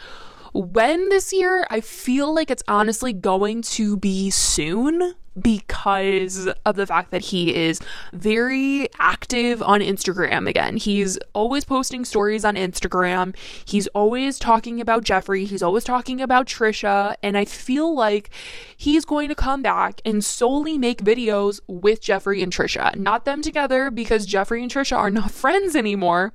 when 0.54 1.10
this 1.10 1.32
year, 1.32 1.66
I 1.70 1.82
feel 1.82 2.34
like 2.34 2.52
it's 2.52 2.64
honestly 2.68 3.14
going 3.14 3.62
to 3.64 3.98
be 3.98 4.30
soon. 4.30 5.16
Because 5.40 6.50
of 6.66 6.76
the 6.76 6.86
fact 6.86 7.12
that 7.12 7.22
he 7.22 7.56
is 7.56 7.80
very 8.14 8.88
active 9.00 9.62
on 9.62 9.80
Instagram 9.80 10.48
again. 10.48 10.78
He's 10.78 11.18
always 11.34 11.64
posting 11.64 12.04
stories 12.04 12.44
on 12.44 12.56
Instagram. 12.56 13.36
He's 13.64 13.88
always 13.88 14.38
talking 14.38 14.82
about 14.82 15.06
Jeffree. 15.06 15.48
He's 15.48 15.64
always 15.64 15.84
talking 15.84 16.22
about 16.22 16.48
Trisha. 16.48 17.16
And 17.24 17.38
I 17.38 17.46
feel 17.46 17.94
like 17.96 18.30
he's 18.76 19.06
going 19.06 19.30
to 19.30 19.36
come 19.36 19.62
back 19.62 20.02
and 20.04 20.24
solely 20.24 20.78
make 20.78 21.04
videos 21.04 21.62
with 21.68 22.02
Jeffree 22.02 22.44
and 22.44 22.52
Trisha. 22.52 22.96
Not 22.96 23.26
them 23.26 23.42
together 23.42 23.90
because 23.90 24.28
Jeffree 24.28 24.62
and 24.62 24.72
Trisha 24.72 24.98
are 24.98 25.12
not 25.12 25.32
friends 25.42 25.76
anymore. 25.76 26.34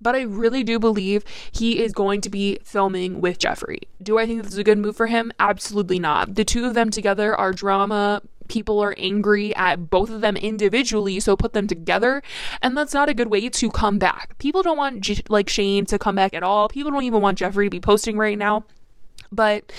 But 0.00 0.14
I 0.14 0.22
really 0.22 0.62
do 0.62 0.78
believe 0.78 1.24
he 1.50 1.82
is 1.82 1.92
going 1.92 2.20
to 2.20 2.30
be 2.30 2.58
filming 2.62 3.20
with 3.20 3.38
Jeffree. 3.38 3.82
Do 4.02 4.18
I 4.18 4.26
think 4.26 4.42
this 4.42 4.52
is 4.52 4.58
a 4.58 4.64
good 4.64 4.78
move 4.78 4.96
for 4.96 5.08
him? 5.08 5.32
Absolutely 5.40 5.98
not. 5.98 6.36
The 6.36 6.44
two 6.44 6.64
of 6.64 6.74
them 6.74 6.90
together 6.90 7.34
are 7.34 7.52
drama 7.52 8.22
people 8.48 8.80
are 8.80 8.94
angry 8.98 9.54
at 9.56 9.90
both 9.90 10.10
of 10.10 10.20
them 10.20 10.36
individually, 10.36 11.20
so 11.20 11.36
put 11.36 11.52
them 11.52 11.66
together. 11.66 12.22
And 12.62 12.76
that's 12.76 12.94
not 12.94 13.08
a 13.08 13.14
good 13.14 13.28
way 13.28 13.48
to 13.48 13.70
come 13.70 13.98
back. 13.98 14.38
People 14.38 14.62
don't 14.62 14.76
want 14.76 15.30
like 15.30 15.48
Shane 15.48 15.86
to 15.86 15.98
come 15.98 16.16
back 16.16 16.34
at 16.34 16.42
all. 16.42 16.68
People 16.68 16.90
don't 16.90 17.04
even 17.04 17.20
want 17.20 17.38
Jeffree 17.38 17.66
to 17.66 17.70
be 17.70 17.80
posting 17.80 18.16
right 18.16 18.38
now. 18.38 18.64
But 19.30 19.72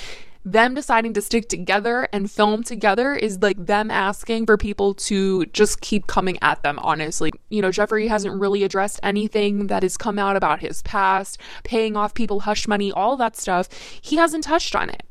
them 0.46 0.74
deciding 0.74 1.14
to 1.14 1.22
stick 1.22 1.50
together 1.50 2.08
and 2.14 2.32
film 2.32 2.64
together 2.64 3.14
is 3.14 3.42
like 3.42 3.66
them 3.66 3.92
asking 3.92 4.46
for 4.46 4.58
people 4.58 4.94
to 4.94 5.46
just 5.48 5.82
keep 5.82 6.08
coming 6.08 6.38
at 6.42 6.64
them, 6.64 6.80
honestly. 6.80 7.32
You 7.50 7.62
know, 7.62 7.70
Jeffree 7.70 8.08
hasn't 8.08 8.40
really 8.40 8.64
addressed 8.64 9.00
anything 9.04 9.68
that 9.68 9.84
has 9.84 9.98
come 9.98 10.18
out 10.18 10.36
about 10.36 10.62
his 10.62 10.82
past, 10.84 11.40
paying 11.64 11.98
off 11.98 12.14
people 12.14 12.42
hush 12.42 12.68
money, 12.68 12.92
all 12.92 13.18
that 13.18 13.36
stuff. 13.36 13.68
He 14.02 14.16
hasn't 14.16 14.46
touched 14.46 14.76
on 14.76 14.90
it. 14.90 15.04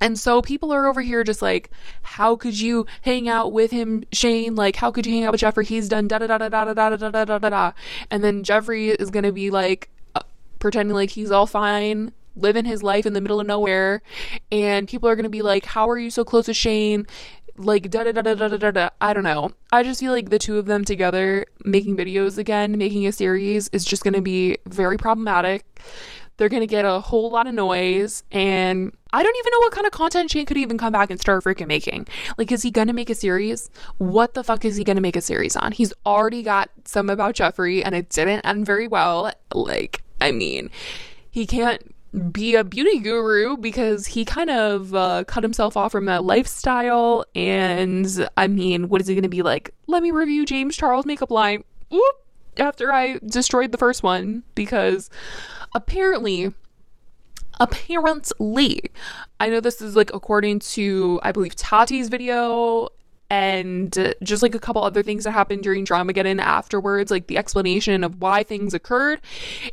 And 0.00 0.18
so 0.18 0.42
people 0.42 0.72
are 0.72 0.86
over 0.86 1.02
here 1.02 1.24
just 1.24 1.42
like, 1.42 1.70
how 2.02 2.36
could 2.36 2.58
you 2.58 2.86
hang 3.02 3.28
out 3.28 3.52
with 3.52 3.70
him, 3.70 4.04
Shane? 4.12 4.54
Like, 4.54 4.76
how 4.76 4.90
could 4.90 5.06
you 5.06 5.12
hang 5.12 5.24
out 5.24 5.32
with 5.32 5.40
Jeffree? 5.40 5.66
He's 5.66 5.88
done 5.88 6.08
da 6.08 6.18
da 6.18 6.26
da 6.26 6.38
da 6.38 6.48
da 6.48 6.64
da 6.74 6.74
da 6.74 6.96
da 6.96 7.24
da 7.24 7.38
da 7.38 7.48
da. 7.48 7.72
And 8.10 8.22
then 8.22 8.44
Jeffree 8.44 8.94
is 8.98 9.10
gonna 9.10 9.32
be 9.32 9.50
like, 9.50 9.90
uh, 10.14 10.20
pretending 10.58 10.94
like 10.94 11.10
he's 11.10 11.30
all 11.30 11.46
fine, 11.46 12.12
living 12.36 12.64
his 12.64 12.82
life 12.82 13.06
in 13.06 13.12
the 13.12 13.20
middle 13.20 13.40
of 13.40 13.46
nowhere. 13.46 14.02
And 14.52 14.86
people 14.88 15.08
are 15.08 15.16
gonna 15.16 15.28
be 15.28 15.42
like, 15.42 15.64
how 15.64 15.88
are 15.88 15.98
you 15.98 16.10
so 16.10 16.24
close 16.24 16.46
to 16.46 16.54
Shane? 16.54 17.06
Like 17.56 17.90
da 17.90 18.04
da 18.04 18.12
da 18.12 18.22
da 18.22 18.34
da 18.34 18.56
da 18.56 18.70
da. 18.70 18.90
I 19.00 19.12
don't 19.12 19.24
know. 19.24 19.50
I 19.72 19.82
just 19.82 19.98
feel 19.98 20.12
like 20.12 20.30
the 20.30 20.38
two 20.38 20.58
of 20.58 20.66
them 20.66 20.84
together 20.84 21.44
making 21.64 21.96
videos 21.96 22.38
again, 22.38 22.78
making 22.78 23.04
a 23.08 23.12
series 23.12 23.68
is 23.72 23.84
just 23.84 24.04
gonna 24.04 24.22
be 24.22 24.58
very 24.66 24.96
problematic. 24.96 25.64
They're 26.38 26.48
gonna 26.48 26.66
get 26.66 26.84
a 26.84 27.00
whole 27.00 27.30
lot 27.30 27.46
of 27.46 27.54
noise 27.54 28.22
and 28.32 28.92
I 29.12 29.22
don't 29.22 29.36
even 29.36 29.50
know 29.52 29.58
what 29.60 29.72
kind 29.72 29.86
of 29.86 29.92
content 29.92 30.30
Shane 30.30 30.46
could 30.46 30.56
even 30.56 30.78
come 30.78 30.92
back 30.92 31.10
and 31.10 31.20
start 31.20 31.44
freaking 31.44 31.66
making. 31.66 32.06
Like, 32.36 32.50
is 32.52 32.62
he 32.62 32.70
gonna 32.70 32.92
make 32.92 33.10
a 33.10 33.14
series? 33.14 33.70
What 33.98 34.34
the 34.34 34.44
fuck 34.44 34.64
is 34.64 34.76
he 34.76 34.84
gonna 34.84 35.00
make 35.00 35.16
a 35.16 35.20
series 35.20 35.56
on? 35.56 35.72
He's 35.72 35.92
already 36.06 36.42
got 36.42 36.70
some 36.84 37.10
about 37.10 37.34
Jeffree 37.34 37.82
and 37.84 37.94
it 37.94 38.08
didn't 38.08 38.46
end 38.46 38.66
very 38.66 38.88
well. 38.88 39.32
Like, 39.52 40.02
I 40.20 40.32
mean, 40.32 40.70
he 41.30 41.46
can't 41.46 41.94
be 42.32 42.54
a 42.54 42.64
beauty 42.64 42.98
guru 43.00 43.56
because 43.56 44.06
he 44.06 44.24
kind 44.24 44.50
of 44.50 44.94
uh, 44.94 45.24
cut 45.24 45.42
himself 45.42 45.76
off 45.76 45.92
from 45.92 46.06
that 46.06 46.24
lifestyle. 46.24 47.24
And 47.34 48.28
I 48.36 48.46
mean, 48.46 48.88
what 48.88 49.00
is 49.00 49.06
he 49.06 49.14
gonna 49.14 49.28
be 49.28 49.42
like? 49.42 49.74
Let 49.86 50.02
me 50.02 50.10
review 50.10 50.46
James 50.46 50.76
Charles 50.76 51.06
makeup 51.06 51.30
line. 51.30 51.64
Whoop! 51.90 52.14
After 52.58 52.92
I 52.92 53.18
destroyed 53.24 53.72
the 53.72 53.78
first 53.78 54.02
one 54.02 54.42
because 54.54 55.10
apparently 55.74 56.52
apparently 57.60 58.80
i 59.40 59.48
know 59.48 59.58
this 59.58 59.82
is 59.82 59.96
like 59.96 60.12
according 60.14 60.60
to 60.60 61.18
i 61.24 61.32
believe 61.32 61.56
tati's 61.56 62.08
video 62.08 62.88
and 63.30 64.14
just 64.22 64.42
like 64.42 64.54
a 64.54 64.58
couple 64.58 64.82
other 64.82 65.02
things 65.02 65.24
that 65.24 65.32
happened 65.32 65.62
during 65.62 65.84
dramageddon 65.84 66.40
afterwards 66.40 67.10
like 67.10 67.26
the 67.26 67.36
explanation 67.36 68.02
of 68.02 68.20
why 68.22 68.42
things 68.42 68.72
occurred. 68.72 69.20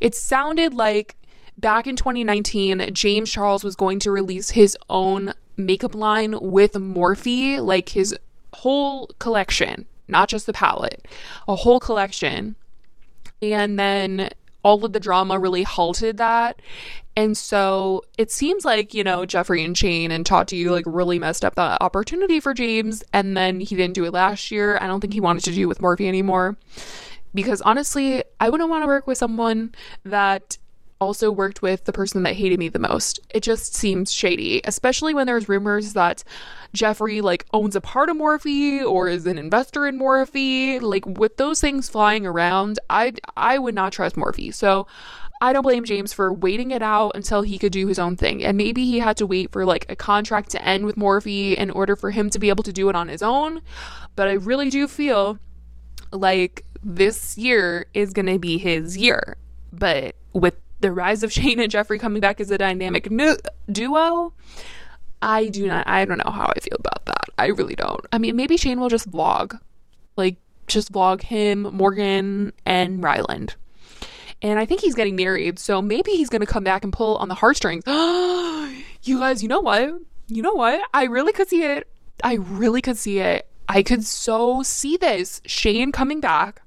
It 0.02 0.14
sounded 0.14 0.74
like 0.74 1.16
back 1.58 1.88
in 1.88 1.96
2019 1.96 2.94
james 2.94 3.32
charles 3.32 3.64
was 3.64 3.78
going 3.78 4.00
to 4.00 4.12
release 4.12 4.50
his 4.50 4.78
own 4.90 5.34
makeup 5.56 5.96
line 5.96 6.36
with 6.42 6.74
morphe 6.74 7.62
like 7.62 7.90
his 7.90 8.14
whole 8.54 9.08
collection 9.20 9.86
not 10.10 10.28
just 10.28 10.48
the 10.48 10.54
palette 10.54 11.08
a 11.48 11.56
whole 11.56 11.80
collection 11.80 12.58
and 13.42 13.78
then 13.80 14.30
all 14.64 14.84
of 14.84 14.94
the 14.94 15.00
drama 15.00 15.38
really 15.38 15.64
halted 15.64 16.18
that. 16.18 16.60
And 17.16 17.38
so 17.38 18.04
it 18.18 18.32
seems 18.32 18.66
like, 18.66 18.94
you 18.94 19.04
know, 19.04 19.20
Jeffree 19.20 19.64
and 19.64 19.78
Shane 19.78 20.12
and 20.12 20.26
Tati 20.26 20.68
like 20.68 20.84
really 20.88 21.20
messed 21.20 21.46
up 21.46 21.56
that 21.56 21.82
opportunity 21.82 22.40
for 22.40 22.54
James. 22.54 23.04
And 23.14 23.38
then 23.38 23.60
he 23.60 23.76
didn't 23.76 23.94
do 23.94 24.06
it 24.06 24.14
last 24.14 24.52
year. 24.52 24.78
I 24.82 24.88
don't 24.88 25.00
think 25.00 25.14
he 25.14 25.22
wanted 25.22 25.44
to 25.46 25.52
do 25.52 25.62
it 25.62 25.66
with 25.68 25.80
Morphe 25.80 26.08
anymore. 26.08 26.58
Because 27.34 27.62
honestly, 27.62 28.24
I 28.40 28.50
wouldn't 28.50 28.70
want 28.70 28.84
to 28.84 28.88
work 28.88 29.08
with 29.08 29.18
someone 29.18 29.76
that 30.04 30.58
also 31.00 31.32
worked 31.32 31.62
with 31.62 31.86
the 31.86 31.94
person 31.94 32.24
that 32.24 32.36
hated 32.36 32.60
me 32.60 32.70
the 32.70 32.80
most. 32.80 33.20
It 33.30 33.44
just 33.44 33.76
seems 33.76 34.12
shady, 34.12 34.62
especially 34.64 35.14
when 35.14 35.28
there's 35.28 35.50
rumors 35.50 35.94
that 35.94 36.24
Jeffree 36.74 37.22
like 37.22 37.46
owns 37.54 37.76
a 37.76 37.82
part 37.82 38.10
of 38.10 38.18
Morphe 38.18 38.84
or 38.84 39.08
is 39.08 39.26
an 39.26 39.38
investor 39.38 39.88
in 39.88 40.00
Morphe. 40.00 40.82
Like 40.82 41.06
with 41.06 41.38
those 41.38 41.62
things 41.62 41.90
flying 41.90 42.26
around, 42.26 42.80
I 42.90 43.14
I 43.36 43.58
would 43.58 43.76
not 43.76 43.94
trust 43.94 44.16
Morphe. 44.16 44.54
So 44.54 44.88
I 45.42 45.54
don't 45.54 45.64
blame 45.64 45.84
James 45.84 46.14
for 46.14 46.32
waiting 46.32 46.72
it 46.72 46.82
out 46.82 47.12
until 47.16 47.42
he 47.42 47.58
could 47.58 47.72
do 47.72 47.88
his 47.88 48.00
own 48.00 48.16
thing. 48.16 48.44
And 48.44 48.58
maybe 48.58 48.86
he 48.86 49.00
had 49.00 49.18
to 49.18 49.28
wait 49.28 49.52
for 49.52 49.66
like 49.66 49.86
a 49.90 49.96
contract 49.96 50.50
to 50.52 50.64
end 50.64 50.86
with 50.86 50.96
Morphe 50.96 51.56
in 51.56 51.70
order 51.72 51.96
for 51.96 52.12
him 52.12 52.30
to 52.30 52.40
be 52.40 52.50
able 52.50 52.64
to 52.64 52.74
do 52.74 52.90
it 52.90 52.96
on 52.96 53.10
his 53.10 53.22
own. 53.22 53.62
But 54.16 54.28
I 54.28 54.34
really 54.34 54.70
do 54.70 54.88
feel 54.88 55.40
like 56.12 56.66
this 56.82 57.38
year 57.38 57.88
is 57.94 58.14
going 58.14 58.28
to 58.28 58.40
be 58.40 58.58
his 58.58 58.98
year. 58.98 59.38
But 59.74 60.16
with 60.32 60.56
the 60.86 60.92
rise 60.92 61.24
of 61.24 61.34
Shane 61.34 61.60
and 61.60 61.72
Jeffree 61.72 62.00
coming 62.00 62.22
back 62.22 62.40
as 62.40 62.52
a 62.52 62.58
dynamic 62.58 63.10
nu- 63.10 63.38
duo, 63.72 64.34
I 65.22 65.48
do 65.48 65.68
not, 65.68 65.88
I 65.88 66.06
don't 66.06 66.24
know 66.24 66.32
how 66.32 66.52
I 66.56 66.60
feel 66.60 66.78
about 66.80 67.06
that. 67.06 67.26
I 67.38 67.48
really 67.48 67.76
don't. 67.76 68.06
I 68.14 68.20
mean, 68.20 68.36
maybe 68.36 68.56
Shane 68.56 68.80
will 68.80 68.90
just 68.90 69.10
vlog, 69.10 69.60
like, 70.16 70.38
just 70.68 70.92
vlog 70.92 71.22
him, 71.22 71.64
Morgan, 71.64 72.54
and 72.66 73.04
Ryland. 73.04 73.56
And 74.42 74.60
I 74.60 74.66
think 74.66 74.82
he's 74.82 74.94
getting 74.94 75.16
married, 75.16 75.58
so 75.58 75.82
maybe 75.82 76.12
he's 76.12 76.30
gonna 76.30 76.46
come 76.46 76.64
back 76.64 76.84
and 76.84 76.94
pull 76.94 77.18
on 77.18 77.30
the 77.30 77.36
heartstrings. 77.36 77.84
you 79.04 79.20
guys, 79.20 79.42
you 79.42 79.50
know 79.50 79.62
what? 79.62 79.96
You 80.28 80.42
know 80.44 80.54
what? 80.54 80.82
I 80.94 81.06
really 81.06 81.34
could 81.34 81.50
see 81.50 81.64
it. 81.64 81.88
I 82.24 82.36
really 82.36 82.82
could 82.82 82.98
see 82.98 83.20
it. 83.20 83.48
I 83.68 83.82
could 83.82 84.04
so 84.06 84.62
see 84.62 84.98
this. 84.98 85.42
Shane 85.46 85.92
coming 85.92 86.20
back 86.20 86.62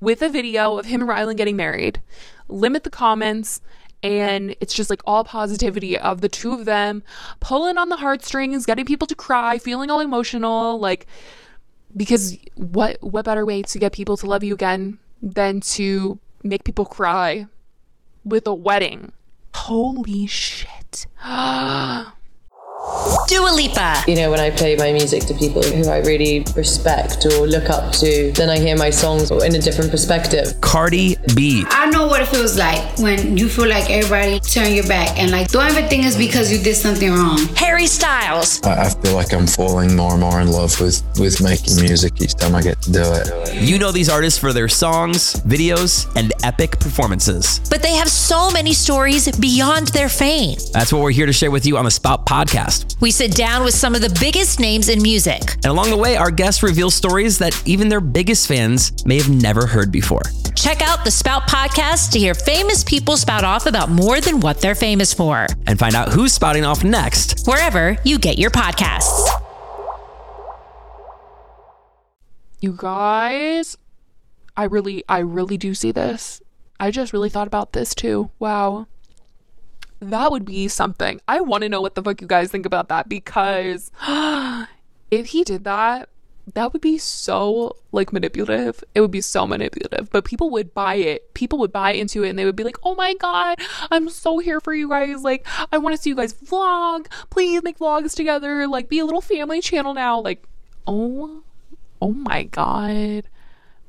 with 0.00 0.22
a 0.22 0.28
video 0.28 0.78
of 0.78 0.86
him 0.86 1.02
and 1.02 1.08
Ryland 1.08 1.36
getting 1.36 1.56
married 1.56 2.00
limit 2.48 2.84
the 2.84 2.90
comments 2.90 3.60
and 4.02 4.54
it's 4.60 4.74
just 4.74 4.90
like 4.90 5.00
all 5.04 5.24
positivity 5.24 5.98
of 5.98 6.20
the 6.20 6.28
two 6.28 6.52
of 6.52 6.64
them 6.64 7.02
pulling 7.40 7.78
on 7.78 7.88
the 7.88 7.96
heartstrings, 7.96 8.66
getting 8.66 8.84
people 8.84 9.06
to 9.06 9.14
cry, 9.14 9.58
feeling 9.58 9.90
all 9.90 10.00
emotional, 10.00 10.78
like 10.78 11.06
because 11.96 12.36
what 12.54 12.98
what 13.02 13.24
better 13.24 13.46
way 13.46 13.62
to 13.62 13.78
get 13.78 13.92
people 13.92 14.16
to 14.18 14.26
love 14.26 14.44
you 14.44 14.54
again 14.54 14.98
than 15.22 15.60
to 15.60 16.18
make 16.42 16.64
people 16.64 16.84
cry 16.84 17.46
with 18.24 18.46
a 18.46 18.54
wedding? 18.54 19.12
Holy 19.54 20.26
shit. 20.26 21.06
Dua 23.28 23.50
Lipa. 23.50 24.04
You 24.06 24.14
know, 24.16 24.30
when 24.30 24.38
I 24.38 24.50
play 24.50 24.76
my 24.76 24.92
music 24.92 25.24
to 25.26 25.34
people 25.34 25.62
who 25.62 25.88
I 25.88 25.98
really 25.98 26.44
respect 26.54 27.26
or 27.26 27.46
look 27.46 27.68
up 27.70 27.92
to, 27.94 28.30
then 28.32 28.48
I 28.48 28.58
hear 28.58 28.76
my 28.76 28.90
songs 28.90 29.30
in 29.30 29.54
a 29.54 29.58
different 29.58 29.90
perspective. 29.90 30.60
Cardi 30.60 31.16
B. 31.34 31.64
I 31.68 31.90
know 31.90 32.06
what 32.06 32.22
it 32.22 32.28
feels 32.28 32.56
like 32.56 32.98
when 32.98 33.36
you 33.36 33.48
feel 33.48 33.68
like 33.68 33.90
everybody 33.90 34.38
turn 34.38 34.72
your 34.72 34.86
back 34.86 35.18
and 35.18 35.32
like 35.32 35.48
don't 35.48 35.66
ever 35.66 35.86
think 35.88 36.04
it's 36.04 36.16
because 36.16 36.52
you 36.52 36.58
did 36.58 36.76
something 36.76 37.10
wrong. 37.10 37.38
Harry 37.56 37.86
Styles. 37.86 38.62
I 38.62 38.90
feel 38.90 39.14
like 39.14 39.32
I'm 39.32 39.46
falling 39.46 39.96
more 39.96 40.12
and 40.12 40.20
more 40.20 40.40
in 40.40 40.52
love 40.52 40.80
with, 40.80 41.02
with 41.18 41.42
making 41.42 41.76
music 41.80 42.20
each 42.22 42.34
time 42.34 42.54
I 42.54 42.62
get 42.62 42.80
to 42.82 42.92
do 42.92 43.02
it. 43.02 43.54
You 43.54 43.78
know 43.78 43.90
these 43.90 44.08
artists 44.08 44.38
for 44.38 44.52
their 44.52 44.68
songs, 44.68 45.34
videos, 45.42 46.06
and 46.16 46.32
epic 46.44 46.78
performances. 46.78 47.60
But 47.68 47.82
they 47.82 47.94
have 47.94 48.08
so 48.08 48.50
many 48.50 48.72
stories 48.72 49.34
beyond 49.36 49.88
their 49.88 50.08
fame. 50.08 50.58
That's 50.72 50.92
what 50.92 51.02
we're 51.02 51.10
here 51.10 51.26
to 51.26 51.32
share 51.32 51.50
with 51.50 51.66
you 51.66 51.76
on 51.76 51.84
the 51.84 51.90
Spout 51.90 52.26
podcast. 52.26 52.75
We 53.00 53.10
sit 53.10 53.34
down 53.34 53.64
with 53.64 53.74
some 53.74 53.94
of 53.94 54.00
the 54.00 54.16
biggest 54.20 54.58
names 54.58 54.88
in 54.88 55.02
music. 55.02 55.54
And 55.56 55.66
along 55.66 55.90
the 55.90 55.96
way, 55.96 56.16
our 56.16 56.30
guests 56.30 56.62
reveal 56.62 56.90
stories 56.90 57.38
that 57.38 57.60
even 57.66 57.88
their 57.88 58.00
biggest 58.00 58.48
fans 58.48 59.04
may 59.04 59.16
have 59.16 59.30
never 59.30 59.66
heard 59.66 59.92
before. 59.92 60.22
Check 60.54 60.80
out 60.82 61.04
the 61.04 61.10
Spout 61.10 61.42
podcast 61.42 62.10
to 62.12 62.18
hear 62.18 62.34
famous 62.34 62.82
people 62.82 63.16
spout 63.16 63.44
off 63.44 63.66
about 63.66 63.90
more 63.90 64.20
than 64.20 64.40
what 64.40 64.60
they're 64.60 64.74
famous 64.74 65.12
for. 65.12 65.46
And 65.66 65.78
find 65.78 65.94
out 65.94 66.12
who's 66.12 66.32
spouting 66.32 66.64
off 66.64 66.82
next 66.82 67.46
wherever 67.46 67.96
you 68.04 68.18
get 68.18 68.38
your 68.38 68.50
podcasts. 68.50 69.28
You 72.60 72.74
guys, 72.76 73.76
I 74.56 74.64
really, 74.64 75.04
I 75.08 75.18
really 75.18 75.58
do 75.58 75.74
see 75.74 75.92
this. 75.92 76.40
I 76.80 76.90
just 76.90 77.12
really 77.12 77.28
thought 77.28 77.46
about 77.46 77.72
this 77.72 77.94
too. 77.94 78.30
Wow. 78.38 78.86
That 80.00 80.30
would 80.30 80.44
be 80.44 80.68
something. 80.68 81.20
I 81.26 81.40
want 81.40 81.62
to 81.62 81.68
know 81.68 81.80
what 81.80 81.94
the 81.94 82.02
fuck 82.02 82.20
you 82.20 82.26
guys 82.26 82.50
think 82.50 82.66
about 82.66 82.88
that 82.88 83.08
because 83.08 83.90
if 85.10 85.26
he 85.26 85.44
did 85.44 85.64
that, 85.64 86.08
that 86.54 86.72
would 86.72 86.82
be 86.82 86.98
so 86.98 87.76
like 87.92 88.12
manipulative. 88.12 88.84
It 88.94 89.00
would 89.00 89.10
be 89.10 89.20
so 89.20 89.46
manipulative, 89.46 90.10
but 90.10 90.24
people 90.24 90.50
would 90.50 90.74
buy 90.74 90.94
it. 90.94 91.34
People 91.34 91.58
would 91.58 91.72
buy 91.72 91.92
into 91.92 92.22
it 92.22 92.30
and 92.30 92.38
they 92.38 92.44
would 92.44 92.56
be 92.56 92.62
like, 92.62 92.76
"Oh 92.84 92.94
my 92.94 93.14
god, 93.14 93.58
I'm 93.90 94.08
so 94.08 94.38
here 94.38 94.60
for 94.60 94.72
you 94.72 94.88
guys. 94.88 95.22
Like, 95.22 95.46
I 95.72 95.78
want 95.78 95.96
to 95.96 96.02
see 96.02 96.10
you 96.10 96.16
guys 96.16 96.34
vlog. 96.34 97.06
Please 97.30 97.62
make 97.62 97.78
vlogs 97.78 98.14
together. 98.14 98.68
Like, 98.68 98.88
be 98.88 99.00
a 99.00 99.04
little 99.04 99.20
family 99.20 99.60
channel 99.60 99.92
now." 99.94 100.20
Like, 100.20 100.44
"Oh, 100.86 101.42
oh 102.00 102.12
my 102.12 102.44
god." 102.44 103.24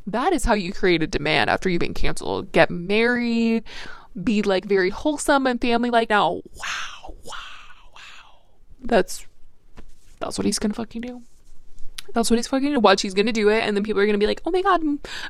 That 0.07 0.31
is 0.31 0.45
how 0.45 0.53
you 0.53 0.71
create 0.71 1.03
a 1.03 1.07
demand 1.07 1.49
after 1.49 1.69
you've 1.69 1.81
been 1.81 1.93
canceled. 1.93 2.53
Get 2.53 2.71
married, 2.71 3.65
be 4.23 4.41
like 4.41 4.65
very 4.65 4.89
wholesome 4.89 5.47
and 5.47 5.61
family 5.61 5.89
like 5.89 6.09
now. 6.09 6.41
Wow, 6.55 7.15
wow, 7.23 7.91
wow. 7.93 8.41
That's 8.81 9.25
that's 10.19 10.37
what 10.37 10.45
he's 10.45 10.59
gonna 10.59 10.73
fucking 10.73 11.01
do. 11.01 11.21
That's 12.13 12.29
what 12.31 12.37
he's 12.37 12.47
fucking 12.47 12.67
gonna 12.67 12.79
watch. 12.79 13.01
He's 13.01 13.13
gonna 13.13 13.33
do 13.33 13.49
it, 13.49 13.63
and 13.63 13.75
then 13.75 13.83
people 13.83 14.01
are 14.01 14.05
gonna 14.05 14.17
be 14.17 14.27
like, 14.27 14.41
"Oh 14.45 14.51
my 14.51 14.61
god, 14.61 14.81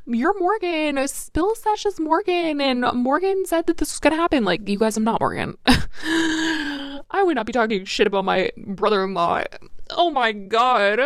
you're 0.05 0.37
Morgan. 0.39 0.97
Uh, 0.97 1.07
Spill 1.07 1.55
Sesh 1.55 1.85
is 1.85 1.99
Morgan, 1.99 2.61
and 2.61 2.85
Morgan 2.93 3.45
said 3.45 3.65
that 3.67 3.77
this 3.77 3.93
was 3.93 3.99
gonna 3.99 4.15
happen." 4.15 4.45
Like, 4.45 4.67
you 4.69 4.77
guys, 4.77 4.95
I'm 4.95 5.03
not 5.03 5.19
Morgan. 5.19 5.57
I 5.65 7.23
would 7.23 7.35
not 7.35 7.45
be 7.45 7.53
talking 7.53 7.83
shit 7.85 8.07
about 8.07 8.25
my 8.25 8.51
brother-in-law. 8.57 9.43
Oh 9.91 10.11
my 10.11 10.31
god. 10.31 10.99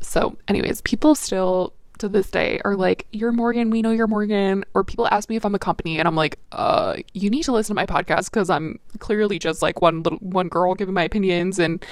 So, 0.00 0.36
anyways, 0.48 0.80
people 0.80 1.14
still 1.14 1.74
to 1.98 2.08
this 2.08 2.30
day 2.30 2.60
are 2.64 2.76
like, 2.76 3.06
"You're 3.12 3.32
Morgan. 3.32 3.70
We 3.70 3.82
know 3.82 3.90
you're 3.90 4.06
Morgan." 4.06 4.64
Or 4.74 4.84
people 4.84 5.06
ask 5.08 5.28
me 5.28 5.36
if 5.36 5.44
I'm 5.44 5.54
a 5.54 5.58
company, 5.58 5.98
and 5.98 6.06
I'm 6.06 6.16
like, 6.16 6.38
"Uh, 6.52 6.96
you 7.14 7.30
need 7.30 7.44
to 7.44 7.52
listen 7.52 7.74
to 7.74 7.80
my 7.80 7.86
podcast 7.86 8.30
because 8.30 8.50
I'm 8.50 8.78
clearly 8.98 9.38
just 9.38 9.62
like 9.62 9.80
one 9.82 10.02
little 10.02 10.18
one 10.20 10.48
girl 10.48 10.74
giving 10.74 10.94
my 10.94 11.04
opinions 11.04 11.58
and." 11.58 11.84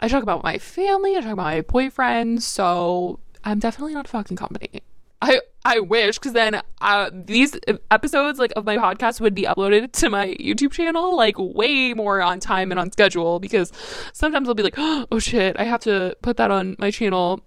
I 0.00 0.06
talk 0.06 0.22
about 0.22 0.44
my 0.44 0.58
family, 0.58 1.16
I 1.16 1.20
talk 1.20 1.32
about 1.32 1.42
my 1.42 1.60
boyfriend, 1.62 2.40
so 2.40 3.18
I'm 3.42 3.58
definitely 3.58 3.94
not 3.94 4.06
a 4.06 4.08
fucking 4.08 4.36
company. 4.36 4.82
I 5.20 5.40
I 5.64 5.80
wish 5.80 6.18
because 6.18 6.32
then 6.32 6.62
uh, 6.80 7.10
these 7.12 7.58
episodes 7.90 8.38
like 8.38 8.52
of 8.56 8.64
my 8.64 8.76
podcast 8.76 9.20
would 9.20 9.34
be 9.34 9.42
uploaded 9.42 9.92
to 9.92 10.08
my 10.08 10.28
YouTube 10.40 10.72
channel 10.72 11.16
like 11.16 11.34
way 11.38 11.92
more 11.92 12.22
on 12.22 12.40
time 12.40 12.70
and 12.70 12.78
on 12.78 12.92
schedule 12.92 13.40
because 13.40 13.72
sometimes 14.12 14.48
I'll 14.48 14.54
be 14.54 14.62
like 14.62 14.76
oh 14.78 15.18
shit 15.18 15.58
I 15.58 15.64
have 15.64 15.80
to 15.80 16.16
put 16.22 16.36
that 16.36 16.50
on 16.50 16.76
my 16.78 16.90
channel 16.90 17.40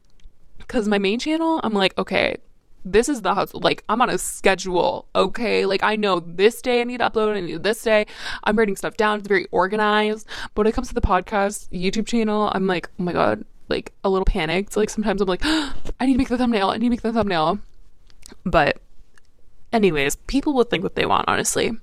because 0.71 0.87
my 0.87 0.97
main 0.97 1.19
channel 1.19 1.59
I'm 1.65 1.73
like 1.73 1.97
okay 1.97 2.37
this 2.83 3.09
is 3.09 3.21
the 3.21 3.35
hustle. 3.35 3.59
Like 3.59 3.83
I'm 3.89 4.01
on 4.01 4.09
a 4.09 4.17
schedule, 4.17 5.07
okay? 5.15 5.65
Like 5.65 5.83
I 5.83 5.95
know 5.95 6.19
this 6.19 6.61
day 6.61 6.81
I 6.81 6.83
need 6.83 6.97
to 6.97 7.09
upload, 7.09 7.35
I 7.35 7.41
need 7.41 7.63
this 7.63 7.81
day. 7.83 8.07
I'm 8.43 8.57
writing 8.57 8.75
stuff 8.75 8.97
down. 8.97 9.19
It's 9.19 9.27
very 9.27 9.45
organized. 9.51 10.27
But 10.55 10.61
when 10.61 10.67
it 10.67 10.73
comes 10.73 10.87
to 10.87 10.95
the 10.95 11.01
podcast, 11.01 11.69
YouTube 11.69 12.07
channel, 12.07 12.51
I'm 12.53 12.67
like, 12.67 12.89
oh 12.99 13.03
my 13.03 13.13
god, 13.13 13.45
like 13.69 13.93
a 14.03 14.09
little 14.09 14.25
panicked. 14.25 14.75
Like 14.75 14.89
sometimes 14.89 15.21
I'm 15.21 15.27
like, 15.27 15.41
I 15.45 15.73
need 16.01 16.13
to 16.13 16.17
make 16.17 16.29
the 16.29 16.37
thumbnail. 16.37 16.69
I 16.69 16.77
need 16.77 16.87
to 16.87 16.89
make 16.89 17.01
the 17.01 17.13
thumbnail. 17.13 17.59
But 18.45 18.81
anyways, 19.71 20.15
people 20.15 20.53
will 20.53 20.63
think 20.63 20.83
what 20.83 20.95
they 20.95 21.05
want, 21.05 21.25
honestly. 21.27 21.73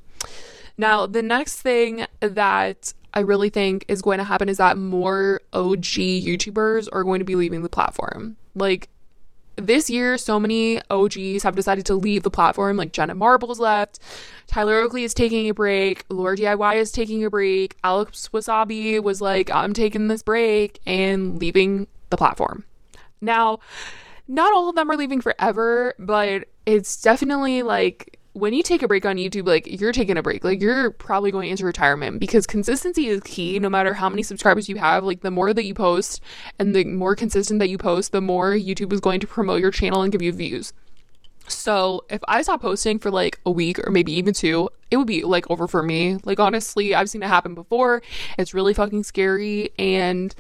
Now, 0.77 1.07
the 1.07 1.23
next 1.23 1.61
thing 1.61 2.07
that 2.21 2.93
I 3.15 3.21
really 3.21 3.51
think 3.51 3.85
is 3.89 4.03
going 4.03 4.19
to 4.19 4.25
happen 4.25 4.49
is 4.49 4.59
that 4.59 4.79
more 4.79 5.41
OG 5.53 5.83
YouTubers 5.83 6.89
are 6.93 7.05
going 7.05 7.19
to 7.19 7.25
be 7.25 7.35
leaving 7.35 7.63
the 7.63 7.69
platform. 7.69 8.37
Like 8.59 8.89
this 9.57 9.91
year, 9.91 10.17
so 10.19 10.39
many 10.39 10.81
OGs 10.91 11.43
have 11.43 11.57
decided 11.57 11.85
to 11.87 11.95
leave 11.95 12.23
the 12.23 12.31
platform. 12.31 12.77
Like 12.77 12.93
Jenna 12.93 13.15
Marbles 13.15 13.59
left, 13.59 13.99
Tyler 14.47 14.77
Oakley 14.77 15.05
is 15.05 15.15
taking 15.15 15.49
a 15.49 15.55
break, 15.55 16.07
LaurDIY 16.09 16.77
is 16.77 16.93
taking 16.93 17.25
a 17.25 17.31
break, 17.31 17.77
Alex 17.83 18.29
Wasabi 18.33 19.03
was 19.03 19.21
like, 19.21 19.51
I'm 19.51 19.73
taking 19.73 20.09
this 20.09 20.23
break 20.23 20.81
and 20.87 21.39
leaving 21.41 21.89
the 22.11 22.17
platform. 22.17 22.65
Now, 23.21 23.59
not 24.29 24.53
all 24.53 24.69
of 24.69 24.77
them 24.77 24.91
are 24.91 24.97
leaving 24.97 25.21
forever, 25.21 25.95
but 25.99 26.49
it's 26.67 27.01
definitely 27.01 27.63
like 27.63 28.18
when 28.39 28.55
you 28.55 28.63
take 28.63 28.83
a 28.83 28.89
break 28.89 29.05
on 29.05 29.17
YouTube, 29.17 29.47
like 29.47 29.81
you're 29.81 29.93
taking 29.93 30.17
a 30.17 30.23
break, 30.23 30.45
like 30.45 30.61
you're 30.61 30.91
probably 30.91 31.31
going 31.31 31.51
into 31.51 31.65
retirement 31.65 32.21
because 32.21 32.47
consistency 32.47 33.09
is 33.09 33.23
key 33.23 33.59
no 33.59 33.69
matter 33.69 33.95
how 33.95 34.09
many 34.09 34.23
subscribers 34.23 34.69
you 34.69 34.77
have. 34.77 35.05
Like 35.05 35.21
the 35.21 35.31
more 35.31 35.53
that 35.53 35.65
you 35.65 35.75
post 35.75 36.21
and 36.59 36.75
the 36.75 36.85
more 36.85 37.17
consistent 37.17 37.59
that 37.61 37.69
you 37.69 37.79
post, 37.79 38.13
the 38.13 38.21
more 38.21 38.53
YouTube 38.53 38.93
is 38.93 39.01
going 39.01 39.21
to 39.21 39.27
promote 39.27 39.61
your 39.61 39.71
channel 39.71 40.03
and 40.03 40.13
give 40.13 40.23
you 40.23 40.33
views. 40.33 40.73
So 41.49 42.05
if 42.11 42.21
I 42.29 42.43
stop 42.43 42.61
posting 42.61 42.99
for 42.99 43.11
like 43.11 43.41
a 43.45 43.51
week 43.51 43.79
or 43.87 43.91
maybe 43.91 44.13
even 44.13 44.35
two, 44.35 44.69
it 44.91 44.97
would 44.97 45.07
be 45.07 45.25
like 45.25 45.51
over 45.51 45.67
for 45.67 45.83
me. 45.83 46.19
Like 46.25 46.39
honestly, 46.39 46.95
I've 46.95 47.11
seen 47.11 47.23
it 47.23 47.29
happen 47.29 47.55
before. 47.55 48.03
It's 48.39 48.55
really 48.55 48.75
fucking 48.75 49.05
scary. 49.05 49.71
And 49.79 50.35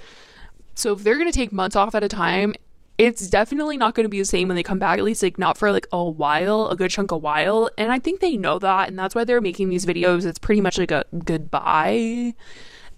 so 0.75 0.93
if 0.93 1.03
they're 1.03 1.19
gonna 1.19 1.33
take 1.33 1.53
months 1.53 1.77
off 1.77 1.95
at 1.95 2.05
a 2.05 2.09
time 2.09 2.55
it's 2.99 3.29
definitely 3.29 3.77
not 3.77 3.95
going 3.95 4.05
to 4.05 4.11
be 4.11 4.19
the 4.19 4.25
same 4.25 4.49
when 4.49 4.57
they 4.57 4.63
come 4.65 4.81
back 4.81 4.99
at 4.99 5.05
least 5.05 5.23
like 5.23 5.39
not 5.39 5.57
for 5.57 5.71
like 5.71 5.87
a 5.93 6.05
while 6.05 6.67
a 6.67 6.77
good 6.77 6.91
chunk 6.91 7.13
of 7.13 7.23
while. 7.23 7.71
And 7.79 7.93
i 7.93 7.99
think 7.99 8.21
they 8.21 8.37
know 8.37 8.59
that 8.59 8.89
and 8.89 8.99
that's 8.99 9.15
why 9.15 9.25
they're 9.25 9.41
making 9.41 9.71
these 9.71 9.87
videos. 9.87 10.27
It's 10.27 10.39
pretty 10.39 10.61
much 10.61 10.77
like 10.77 10.91
a 10.91 11.05
goodbye 11.25 12.35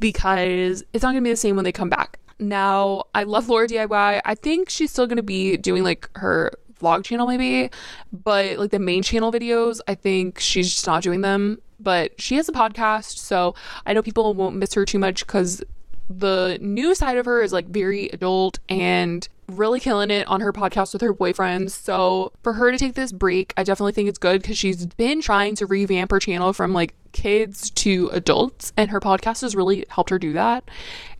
because 0.01 0.83
it's 0.95 1.03
not 1.03 1.13
going 1.13 1.23
to 1.23 1.29
be 1.29 1.31
the 1.31 1.37
same 1.37 1.55
when 1.55 1.65
they 1.65 1.73
come 1.73 1.91
back. 1.91 2.19
Now 2.39 3.05
i 3.15 3.23
love 3.25 3.47
LaurDIY 3.47 4.23
i 4.25 4.35
think 4.35 4.71
she's 4.71 4.91
still 4.91 5.07
going 5.07 5.19
to 5.19 5.23
be 5.23 5.59
doing 5.59 5.85
like 5.85 6.09
her 6.17 6.51
vlog 6.81 7.05
channel 7.05 7.27
maybe 7.27 7.71
but 8.11 8.57
like 8.59 8.71
the 8.71 8.79
main 8.79 9.03
channel 9.03 9.31
videos 9.31 9.81
i 9.87 9.95
think 9.95 10.41
she's 10.41 10.71
just 10.71 10.87
not 10.87 11.03
doing 11.03 11.21
them. 11.21 11.61
But 11.83 12.21
she 12.21 12.37
has 12.37 12.49
a 12.49 12.53
podcast 12.53 13.19
so 13.19 13.55
i 13.85 13.93
know 13.93 14.01
people 14.03 14.33
won't 14.33 14.57
miss 14.57 14.73
her 14.73 14.87
too 14.87 14.99
much 14.99 15.27
because 15.27 15.63
the 16.11 16.59
new 16.61 16.95
side 16.95 17.17
of 17.17 17.25
her 17.25 17.41
is 17.41 17.53
like 17.53 17.69
very 17.69 18.09
adult 18.09 18.59
and 18.69 19.29
really 19.47 19.81
killing 19.81 20.11
it 20.11 20.27
on 20.27 20.41
her 20.41 20.53
podcast 20.53 20.93
with 20.93 21.03
her 21.03 21.13
boyfriend. 21.13 21.71
So 21.71 22.33
for 22.43 22.55
her 22.55 22.73
to 22.73 22.79
take 22.79 22.95
this 22.95 23.13
break, 23.13 23.55
I 23.57 23.63
definitely 23.63 23.93
think 23.93 24.09
it's 24.09 24.19
good 24.19 24.43
because 24.43 24.59
she's 24.59 24.87
been 24.87 25.21
trying 25.23 25.55
to 25.57 25.67
revamp 25.67 26.11
her 26.11 26.19
channel 26.19 26.53
from 26.53 26.73
like 26.73 26.95
kids 27.13 27.71
to 27.71 28.09
adults, 28.13 28.73
and 28.77 28.91
her 28.91 29.01
podcast 29.01 29.43
has 29.43 29.55
really 29.55 29.85
helped 29.89 30.11
her 30.11 30.19
do 30.19 30.33
that. 30.33 30.69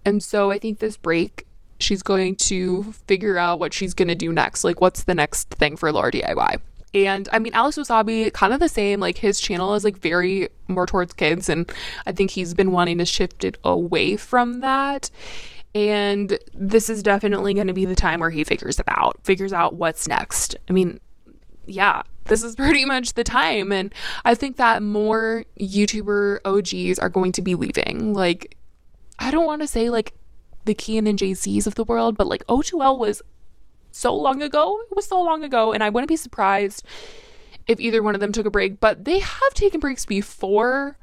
And 0.05 0.23
so 0.23 0.51
I 0.51 0.59
think 0.59 0.79
this 0.79 0.97
break, 0.97 1.47
she's 1.79 2.03
going 2.03 2.37
to 2.37 2.93
figure 3.07 3.39
out 3.39 3.61
what 3.61 3.73
she's 3.73 3.95
going 3.95 4.09
to 4.09 4.15
do 4.15 4.33
next. 4.33 4.65
Like, 4.65 4.81
what's 4.81 5.05
the 5.05 5.15
next 5.15 5.51
thing 5.51 5.77
for 5.77 5.91
LaurDIY? 5.91 6.61
And 6.93 7.29
I 7.33 7.39
mean, 7.39 7.55
Alex 7.55 7.79
Wasabi, 7.79 8.33
kind 8.33 8.53
of 8.53 8.61
the 8.61 8.69
same. 8.69 9.01
Like 9.01 9.19
his 9.19 9.41
channel 9.41 9.75
is 9.75 9.85
like 9.85 9.99
very 9.99 10.49
more 10.69 10.87
towards 10.87 11.13
kids, 11.13 11.49
and 11.49 11.71
I 12.07 12.13
think 12.13 12.31
he's 12.31 12.55
been 12.55 12.73
wanting 12.73 12.99
to 12.99 13.05
shift 13.05 13.45
it 13.45 13.59
away 13.65 14.17
from 14.17 14.61
that. 14.61 15.11
And 15.75 16.37
this 16.53 16.91
is 16.91 17.03
definitely 17.03 17.55
going 17.55 17.69
to 17.69 17.73
be 17.73 17.85
the 17.85 17.95
time 17.95 18.21
where 18.21 18.31
he 18.31 18.43
figures 18.43 18.81
it 18.81 18.87
out, 18.89 19.19
figures 19.23 19.53
out 19.53 19.75
what's 19.75 20.09
next. 20.09 20.57
I 20.69 20.73
mean, 20.73 20.99
yeah, 21.67 22.03
this 22.25 22.43
is 22.43 22.57
pretty 22.57 22.85
much 22.85 23.15
the 23.15 23.25
time. 23.25 23.71
And 23.71 23.95
I 24.25 24.35
think 24.35 24.57
that 24.57 24.83
more 24.83 25.45
YouTuber 25.61 26.41
OGs 26.45 26.99
are 26.99 27.09
going 27.09 27.33
to 27.33 27.43
be 27.43 27.55
leaving. 27.55 28.15
Like, 28.15 28.57
I 29.19 29.31
don't 29.31 29.47
want 29.47 29.63
to 29.63 29.69
say 29.69 29.91
like 29.91 30.15
the 30.65 30.75
Kian 30.75 31.09
and 31.09 31.19
JCs 31.19 31.67
of 31.67 31.77
the 31.77 31.85
world, 31.85 32.17
but 32.17 32.27
like 32.27 32.45
O2L 32.47 32.99
was 32.99 33.23
so 33.91 34.15
long 34.15 34.43
ago. 34.43 34.81
It 34.91 34.97
was 34.97 35.07
so 35.07 35.21
long 35.21 35.45
ago, 35.45 35.73
and 35.73 35.83
I 35.83 35.91
wouldn't 35.91 36.09
be 36.09 36.17
surprised 36.17 36.85
if 37.67 37.81
either 37.81 38.03
one 38.03 38.15
of 38.15 38.21
them 38.21 38.33
took 38.33 38.47
a 38.47 38.51
break, 38.51 38.81
but 38.81 39.05
they 39.05 39.19
have 39.21 39.55
taken 39.55 39.81
breaks 39.81 40.07
before. 40.07 40.99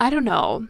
I 0.00 0.10
don't 0.10 0.24
know. 0.24 0.68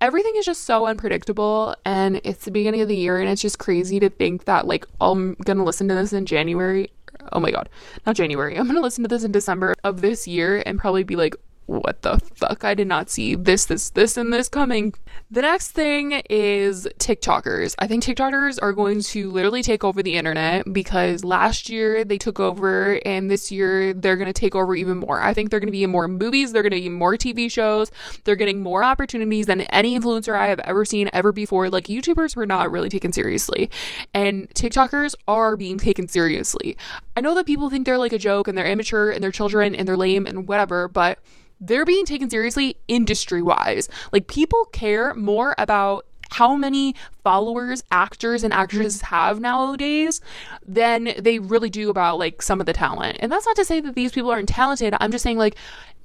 Everything 0.00 0.34
is 0.36 0.44
just 0.44 0.64
so 0.64 0.86
unpredictable, 0.86 1.76
and 1.84 2.20
it's 2.24 2.44
the 2.44 2.50
beginning 2.50 2.80
of 2.80 2.88
the 2.88 2.96
year, 2.96 3.20
and 3.20 3.28
it's 3.30 3.40
just 3.40 3.58
crazy 3.58 4.00
to 4.00 4.10
think 4.10 4.44
that, 4.44 4.66
like, 4.66 4.86
oh, 5.00 5.12
I'm 5.12 5.34
gonna 5.44 5.64
listen 5.64 5.88
to 5.88 5.94
this 5.94 6.12
in 6.12 6.26
January. 6.26 6.90
Oh 7.32 7.40
my 7.40 7.50
god, 7.50 7.68
not 8.04 8.16
January. 8.16 8.56
I'm 8.58 8.66
gonna 8.66 8.80
listen 8.80 9.02
to 9.04 9.08
this 9.08 9.24
in 9.24 9.32
December 9.32 9.74
of 9.84 10.00
this 10.00 10.26
year 10.28 10.62
and 10.66 10.78
probably 10.78 11.04
be 11.04 11.16
like, 11.16 11.36
what 11.66 12.02
the 12.02 12.18
fuck? 12.34 12.64
I 12.64 12.74
did 12.74 12.86
not 12.86 13.08
see 13.08 13.34
this, 13.34 13.64
this, 13.64 13.90
this, 13.90 14.16
and 14.16 14.32
this 14.32 14.48
coming. 14.48 14.92
The 15.30 15.42
next 15.42 15.70
thing 15.70 16.22
is 16.28 16.86
TikTokers. 16.98 17.74
I 17.78 17.86
think 17.86 18.04
TikTokers 18.04 18.58
are 18.60 18.72
going 18.72 19.00
to 19.00 19.30
literally 19.30 19.62
take 19.62 19.82
over 19.82 20.02
the 20.02 20.16
internet 20.16 20.70
because 20.72 21.24
last 21.24 21.70
year 21.70 22.04
they 22.04 22.18
took 22.18 22.38
over 22.38 23.00
and 23.06 23.30
this 23.30 23.50
year 23.50 23.94
they're 23.94 24.16
going 24.16 24.26
to 24.26 24.32
take 24.32 24.54
over 24.54 24.74
even 24.74 24.98
more. 24.98 25.22
I 25.22 25.32
think 25.32 25.50
they're 25.50 25.60
going 25.60 25.68
to 25.68 25.72
be 25.72 25.84
in 25.84 25.90
more 25.90 26.06
movies, 26.06 26.52
they're 26.52 26.62
going 26.62 26.72
to 26.72 26.80
be 26.80 26.86
in 26.86 26.92
more 26.92 27.14
TV 27.16 27.50
shows, 27.50 27.90
they're 28.24 28.36
getting 28.36 28.62
more 28.62 28.84
opportunities 28.84 29.46
than 29.46 29.62
any 29.62 29.98
influencer 29.98 30.34
I 30.34 30.48
have 30.48 30.60
ever 30.60 30.84
seen 30.84 31.08
ever 31.12 31.32
before. 31.32 31.70
Like 31.70 31.86
YouTubers 31.86 32.36
were 32.36 32.46
not 32.46 32.70
really 32.70 32.90
taken 32.90 33.12
seriously, 33.12 33.70
and 34.12 34.50
TikTokers 34.50 35.14
are 35.26 35.56
being 35.56 35.78
taken 35.78 36.08
seriously. 36.08 36.76
I 37.16 37.22
know 37.22 37.34
that 37.34 37.46
people 37.46 37.70
think 37.70 37.86
they're 37.86 37.98
like 37.98 38.12
a 38.12 38.18
joke 38.18 38.48
and 38.48 38.58
they're 38.58 38.66
immature 38.66 39.10
and 39.10 39.22
they're 39.24 39.32
children 39.32 39.74
and 39.74 39.88
they're 39.88 39.96
lame 39.96 40.26
and 40.26 40.46
whatever, 40.46 40.88
but 40.88 41.18
they're 41.60 41.84
being 41.84 42.04
taken 42.04 42.28
seriously 42.30 42.76
industry 42.88 43.42
wise. 43.42 43.88
Like 44.12 44.26
people 44.26 44.64
care 44.66 45.14
more 45.14 45.54
about 45.58 46.06
how 46.30 46.56
many 46.56 46.94
followers 47.22 47.82
actors 47.92 48.42
and 48.42 48.52
actresses 48.52 49.02
have 49.02 49.40
nowadays 49.40 50.20
than 50.66 51.14
they 51.18 51.38
really 51.38 51.70
do 51.70 51.90
about 51.90 52.18
like 52.18 52.42
some 52.42 52.60
of 52.60 52.66
the 52.66 52.72
talent. 52.72 53.18
And 53.20 53.30
that's 53.30 53.46
not 53.46 53.56
to 53.56 53.64
say 53.64 53.80
that 53.80 53.94
these 53.94 54.12
people 54.12 54.30
aren't 54.30 54.48
talented. 54.48 54.94
I'm 55.00 55.12
just 55.12 55.22
saying 55.22 55.38
like 55.38 55.56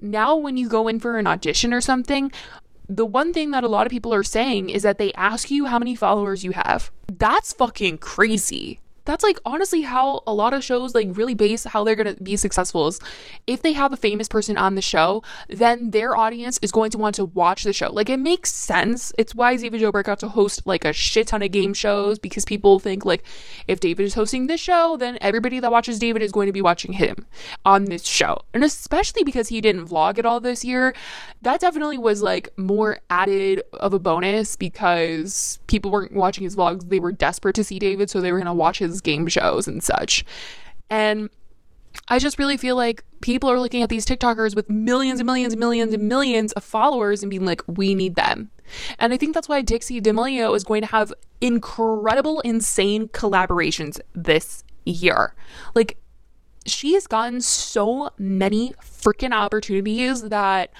now 0.02 0.36
when 0.36 0.58
you 0.58 0.70
go 0.70 0.88
in 0.88 1.00
for 1.00 1.18
an 1.18 1.28
audition 1.28 1.74
or 1.74 1.82
something, 1.82 2.32
the 2.88 3.06
one 3.06 3.34
thing 3.34 3.52
that 3.52 3.64
a 3.64 3.68
lot 3.68 3.86
of 3.86 3.92
people 3.92 4.14
are 4.14 4.24
saying 4.24 4.70
is 4.70 4.84
that 4.84 4.98
they 4.98 5.14
ask 5.14 5.52
you 5.52 5.66
how 5.66 5.80
many 5.80 5.96
followers 5.96 6.44
you 6.44 6.52
have. 6.52 6.92
That's 7.08 7.54
fucking 7.54 8.00
crazy 8.00 8.80
that's 9.10 9.24
like 9.24 9.40
honestly 9.44 9.82
how 9.82 10.22
a 10.28 10.34
lot 10.34 10.54
of 10.54 10.64
shows 10.64 10.94
like 10.94 11.08
really 11.12 11.34
base 11.34 11.64
how 11.64 11.84
they're 11.84 11.96
going 11.96 12.16
to 12.16 12.22
be 12.22 12.38
successful 12.38 12.88
is 12.88 13.00
if 13.48 13.64
they 13.64 13.74
have 13.74 13.92
a 13.92 13.98
famous 13.98 14.28
person 14.28 14.56
on 14.56 14.76
the 14.76 14.84
show 14.84 15.24
then 15.48 15.90
their 15.90 16.16
audience 16.16 16.60
is 16.62 16.72
going 16.72 16.92
to 16.92 16.98
want 17.00 17.16
to 17.16 17.26
watch 17.26 17.64
the 17.64 17.74
show. 17.74 17.92
Like 17.92 18.08
it 18.08 18.18
makes 18.18 18.54
sense. 18.54 19.12
It's 19.18 19.34
why 19.34 19.56
David 19.58 19.82
Dobrik 19.82 20.04
got 20.04 20.20
to 20.20 20.28
host 20.28 20.68
like 20.68 20.86
a 20.86 20.94
shit 20.94 21.28
ton 21.28 21.42
of 21.42 21.52
game 21.52 21.74
shows 21.74 22.20
because 22.20 22.46
people 22.46 22.78
think 22.78 23.04
like 23.04 23.24
if 23.68 23.80
David 23.80 24.04
is 24.04 24.14
hosting 24.14 24.46
this 24.46 24.62
show 24.62 24.96
then 24.98 25.18
everybody 25.22 25.60
that 25.60 25.72
watches 25.72 25.98
David 25.98 26.22
is 26.22 26.32
going 26.32 26.46
to 26.46 26.54
be 26.54 26.62
watching 26.62 26.94
him 26.94 27.26
on 27.66 27.86
this 27.86 28.06
show. 28.06 28.44
And 28.54 28.64
especially 28.64 29.24
because 29.24 29.48
he 29.48 29.60
didn't 29.60 29.88
vlog 29.88 30.20
at 30.20 30.26
all 30.26 30.40
this 30.40 30.64
year 30.64 30.94
that 31.42 31.62
definitely 31.62 31.98
was 31.98 32.22
like 32.22 32.50
more 32.58 33.00
added 33.10 33.64
of 33.74 33.94
a 33.94 34.00
bonus 34.00 34.56
because 34.56 35.58
people 35.66 35.90
weren't 35.90 36.14
watching 36.14 36.44
his 36.44 36.56
vlogs. 36.56 36.88
They 36.88 37.00
were 37.00 37.12
desperate 37.12 37.56
to 37.56 37.64
see 37.64 37.80
David 37.80 38.12
so 38.12 38.22
they 38.22 38.32
were 38.32 38.38
going 38.38 38.46
to 38.46 38.54
watch 38.54 38.78
his 38.78 38.99
game 39.02 39.28
shows 39.28 39.68
and 39.68 39.84
such. 39.84 40.26
And 40.90 41.30
I 42.08 42.20
just 42.20 42.40
really 42.40 42.58
feel 42.58 42.76
like 42.76 43.04
people 43.22 43.50
are 43.50 43.60
looking 43.60 43.82
at 43.82 43.90
these 43.90 44.06
TikTokers 44.06 44.56
with 44.56 44.70
millions 44.70 45.20
and 45.20 45.28
millions 45.28 45.54
and 45.54 45.60
millions 45.60 45.94
and 45.94 46.08
millions 46.08 46.52
of 46.54 46.64
followers 46.64 47.24
and 47.24 47.30
being 47.30 47.46
like, 47.46 47.62
we 47.68 47.96
need 47.96 48.16
them. 48.16 48.52
And 49.00 49.14
I 49.14 49.18
think 49.18 49.34
that's 49.34 49.50
why 49.50 49.62
Dixie 49.62 50.00
D'Amelio 50.00 50.56
is 50.56 50.64
going 50.64 50.82
to 50.82 50.88
have 50.88 51.12
incredible, 51.42 52.40
insane 52.42 53.08
collaborations 53.08 54.00
this 54.14 54.64
year. 54.86 55.34
Like, 55.74 55.98
she 56.66 56.94
has 56.94 57.08
gotten 57.08 57.42
so 57.42 58.12
many 58.18 58.74
freaking 58.84 59.34
opportunities 59.34 60.30
that 60.30 60.72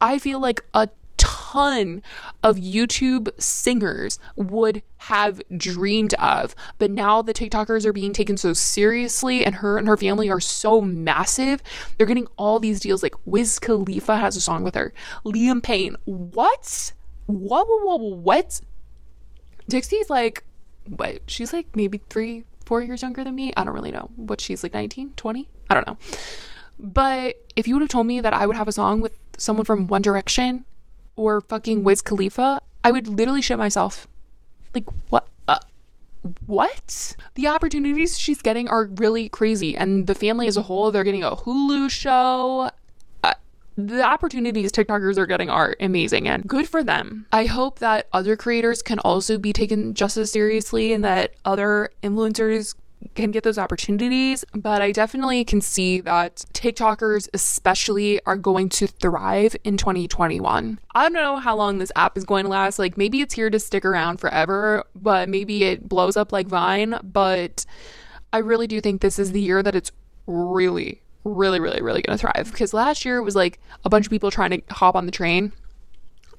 I 0.00 0.18
feel 0.18 0.40
like 0.40 0.64
a 0.74 0.88
ton 1.56 2.02
of 2.42 2.56
YouTube 2.56 3.30
singers 3.40 4.18
would 4.36 4.82
have 4.98 5.40
dreamed 5.56 6.12
of. 6.14 6.54
But 6.78 6.90
now 6.90 7.22
the 7.22 7.32
TikTokers 7.32 7.86
are 7.86 7.94
being 7.94 8.12
taken 8.12 8.36
so 8.36 8.52
seriously, 8.52 9.44
and 9.44 9.56
her 9.56 9.78
and 9.78 9.88
her 9.88 9.96
family 9.96 10.28
are 10.28 10.40
so 10.40 10.82
massive. 10.82 11.62
They're 11.96 12.06
getting 12.06 12.28
all 12.36 12.60
these 12.60 12.80
deals. 12.80 13.02
Like 13.02 13.14
Wiz 13.24 13.58
Khalifa 13.58 14.16
has 14.16 14.36
a 14.36 14.40
song 14.40 14.64
with 14.64 14.74
her. 14.74 14.92
Liam 15.24 15.62
Payne. 15.62 15.96
What? 16.04 16.92
What? 17.24 17.66
What? 17.66 18.00
What? 18.00 18.00
what? 18.00 18.60
Dixie's 19.68 20.10
like, 20.10 20.44
what? 20.86 21.22
She's 21.26 21.54
like 21.54 21.74
maybe 21.74 22.02
three, 22.10 22.44
four 22.66 22.82
years 22.82 23.00
younger 23.00 23.24
than 23.24 23.34
me. 23.34 23.52
I 23.56 23.64
don't 23.64 23.74
really 23.74 23.90
know. 23.92 24.10
What 24.16 24.42
she's 24.42 24.62
like 24.62 24.74
19, 24.74 25.14
20? 25.16 25.48
I 25.70 25.74
don't 25.74 25.86
know. 25.86 25.96
But 26.78 27.42
if 27.56 27.66
you 27.66 27.74
would 27.74 27.80
have 27.80 27.88
told 27.88 28.06
me 28.06 28.20
that 28.20 28.34
I 28.34 28.46
would 28.46 28.56
have 28.56 28.68
a 28.68 28.72
song 28.72 29.00
with 29.00 29.18
someone 29.38 29.64
from 29.64 29.86
One 29.86 30.02
Direction 30.02 30.66
or 31.16 31.40
fucking 31.40 31.82
Wiz 31.82 32.02
Khalifa, 32.02 32.60
I 32.84 32.92
would 32.92 33.08
literally 33.08 33.42
shit 33.42 33.58
myself. 33.58 34.06
Like, 34.74 34.84
what? 35.08 35.26
Uh, 35.48 35.58
what? 36.46 37.16
The 37.34 37.48
opportunities 37.48 38.18
she's 38.18 38.42
getting 38.42 38.68
are 38.68 38.86
really 38.86 39.28
crazy. 39.28 39.76
And 39.76 40.06
the 40.06 40.14
family 40.14 40.46
as 40.46 40.56
a 40.56 40.62
whole, 40.62 40.90
they're 40.90 41.04
getting 41.04 41.24
a 41.24 41.34
Hulu 41.34 41.90
show. 41.90 42.70
Uh, 43.24 43.34
the 43.76 44.02
opportunities 44.02 44.70
TikTokers 44.72 45.18
are 45.18 45.26
getting 45.26 45.50
are 45.50 45.74
amazing 45.80 46.28
and 46.28 46.46
good 46.46 46.68
for 46.68 46.84
them. 46.84 47.26
I 47.32 47.46
hope 47.46 47.78
that 47.80 48.08
other 48.12 48.36
creators 48.36 48.82
can 48.82 48.98
also 49.00 49.38
be 49.38 49.52
taken 49.52 49.94
just 49.94 50.16
as 50.16 50.30
seriously 50.30 50.92
and 50.92 51.04
that 51.04 51.34
other 51.44 51.90
influencers 52.02 52.74
can 53.14 53.30
get 53.30 53.44
those 53.44 53.58
opportunities, 53.58 54.44
but 54.54 54.82
I 54.82 54.92
definitely 54.92 55.44
can 55.44 55.60
see 55.60 56.00
that 56.00 56.44
TikTokers, 56.52 57.28
especially, 57.34 58.20
are 58.24 58.36
going 58.36 58.68
to 58.70 58.86
thrive 58.86 59.56
in 59.64 59.76
2021. 59.76 60.78
I 60.94 61.02
don't 61.02 61.12
know 61.12 61.36
how 61.36 61.56
long 61.56 61.78
this 61.78 61.92
app 61.96 62.16
is 62.16 62.24
going 62.24 62.44
to 62.44 62.50
last. 62.50 62.78
Like, 62.78 62.96
maybe 62.96 63.20
it's 63.20 63.34
here 63.34 63.50
to 63.50 63.58
stick 63.58 63.84
around 63.84 64.18
forever, 64.18 64.84
but 64.94 65.28
maybe 65.28 65.64
it 65.64 65.88
blows 65.88 66.16
up 66.16 66.32
like 66.32 66.46
Vine. 66.46 66.98
But 67.02 67.66
I 68.32 68.38
really 68.38 68.66
do 68.66 68.80
think 68.80 69.00
this 69.00 69.18
is 69.18 69.32
the 69.32 69.40
year 69.40 69.62
that 69.62 69.74
it's 69.74 69.92
really, 70.26 71.02
really, 71.24 71.60
really, 71.60 71.82
really 71.82 72.02
going 72.02 72.18
to 72.18 72.20
thrive 72.20 72.50
because 72.50 72.74
last 72.74 73.04
year 73.04 73.18
it 73.18 73.22
was 73.22 73.36
like 73.36 73.60
a 73.84 73.90
bunch 73.90 74.06
of 74.06 74.10
people 74.10 74.30
trying 74.30 74.50
to 74.50 74.62
hop 74.74 74.96
on 74.96 75.06
the 75.06 75.12
train 75.12 75.52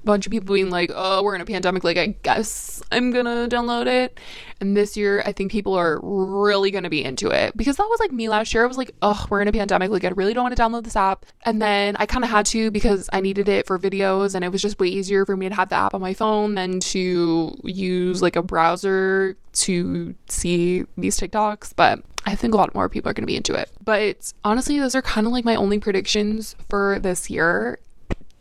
bunch 0.03 0.25
of 0.25 0.31
people 0.31 0.53
being 0.53 0.69
like, 0.69 0.91
oh, 0.93 1.23
we're 1.23 1.35
in 1.35 1.41
a 1.41 1.45
pandemic. 1.45 1.83
Like, 1.83 1.97
I 1.97 2.07
guess 2.23 2.81
I'm 2.91 3.11
gonna 3.11 3.47
download 3.49 3.87
it. 3.87 4.19
And 4.59 4.75
this 4.75 4.97
year, 4.97 5.21
I 5.25 5.31
think 5.31 5.51
people 5.51 5.75
are 5.75 5.99
really 6.01 6.71
gonna 6.71 6.89
be 6.89 7.03
into 7.03 7.29
it 7.29 7.55
because 7.55 7.77
that 7.77 7.87
was 7.89 7.99
like 7.99 8.11
me 8.11 8.29
last 8.29 8.53
year. 8.53 8.63
I 8.63 8.67
was 8.67 8.77
like, 8.77 8.91
oh, 9.01 9.25
we're 9.29 9.41
in 9.41 9.47
a 9.47 9.51
pandemic. 9.51 9.91
Like, 9.91 10.05
I 10.05 10.09
really 10.09 10.33
don't 10.33 10.43
want 10.43 10.55
to 10.55 10.61
download 10.61 10.83
this 10.83 10.95
app. 10.95 11.25
And 11.43 11.61
then 11.61 11.95
I 11.99 12.05
kind 12.05 12.23
of 12.23 12.29
had 12.29 12.45
to 12.47 12.71
because 12.71 13.09
I 13.13 13.21
needed 13.21 13.49
it 13.49 13.67
for 13.67 13.77
videos 13.77 14.35
and 14.35 14.43
it 14.43 14.51
was 14.51 14.61
just 14.61 14.79
way 14.79 14.87
easier 14.87 15.25
for 15.25 15.37
me 15.37 15.49
to 15.49 15.55
have 15.55 15.69
the 15.69 15.75
app 15.75 15.93
on 15.93 16.01
my 16.01 16.13
phone 16.13 16.55
than 16.55 16.79
to 16.79 17.57
use 17.63 18.21
like 18.21 18.35
a 18.35 18.43
browser 18.43 19.37
to 19.53 20.15
see 20.27 20.85
these 20.97 21.19
TikToks. 21.19 21.73
But 21.75 22.03
I 22.25 22.35
think 22.35 22.53
a 22.53 22.57
lot 22.57 22.75
more 22.75 22.89
people 22.89 23.09
are 23.09 23.13
going 23.13 23.23
to 23.23 23.27
be 23.27 23.37
into 23.37 23.53
it. 23.53 23.71
But 23.83 24.33
honestly, 24.43 24.79
those 24.79 24.95
are 24.95 25.01
kind 25.01 25.25
of 25.25 25.33
like 25.33 25.45
my 25.45 25.55
only 25.55 25.79
predictions 25.79 26.55
for 26.69 26.99
this 26.99 27.29
year. 27.29 27.79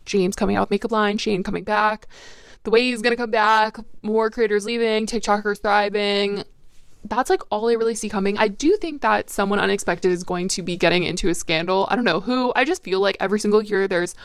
James 0.07 0.35
coming 0.35 0.55
out 0.55 0.61
with 0.61 0.71
Makeup 0.71 0.91
Line, 0.91 1.19
Shane 1.19 1.43
coming 1.43 1.63
back, 1.63 2.07
the 2.63 2.71
way 2.71 2.81
he's 2.81 3.03
gonna 3.03 3.15
come 3.15 3.29
back, 3.29 3.77
more 4.01 4.31
creators 4.31 4.65
leaving, 4.65 5.05
TikTokers 5.05 5.61
thriving. 5.61 6.43
That's 7.03 7.29
like 7.29 7.41
all 7.51 7.69
I 7.69 7.73
really 7.73 7.95
see 7.95 8.09
coming. 8.09 8.37
I 8.37 8.47
do 8.47 8.75
think 8.77 9.01
that 9.01 9.29
someone 9.29 9.59
unexpected 9.59 10.11
is 10.11 10.23
going 10.23 10.47
to 10.49 10.61
be 10.61 10.75
getting 10.75 11.03
into 11.03 11.29
a 11.29 11.35
scandal. 11.35 11.87
I 11.89 11.95
don't 11.95 12.03
know 12.03 12.19
who. 12.19 12.51
I 12.55 12.65
just 12.65 12.83
feel 12.83 12.99
like 12.99 13.15
every 13.19 13.39
single 13.39 13.61
year 13.61 13.87
there's 13.87 14.15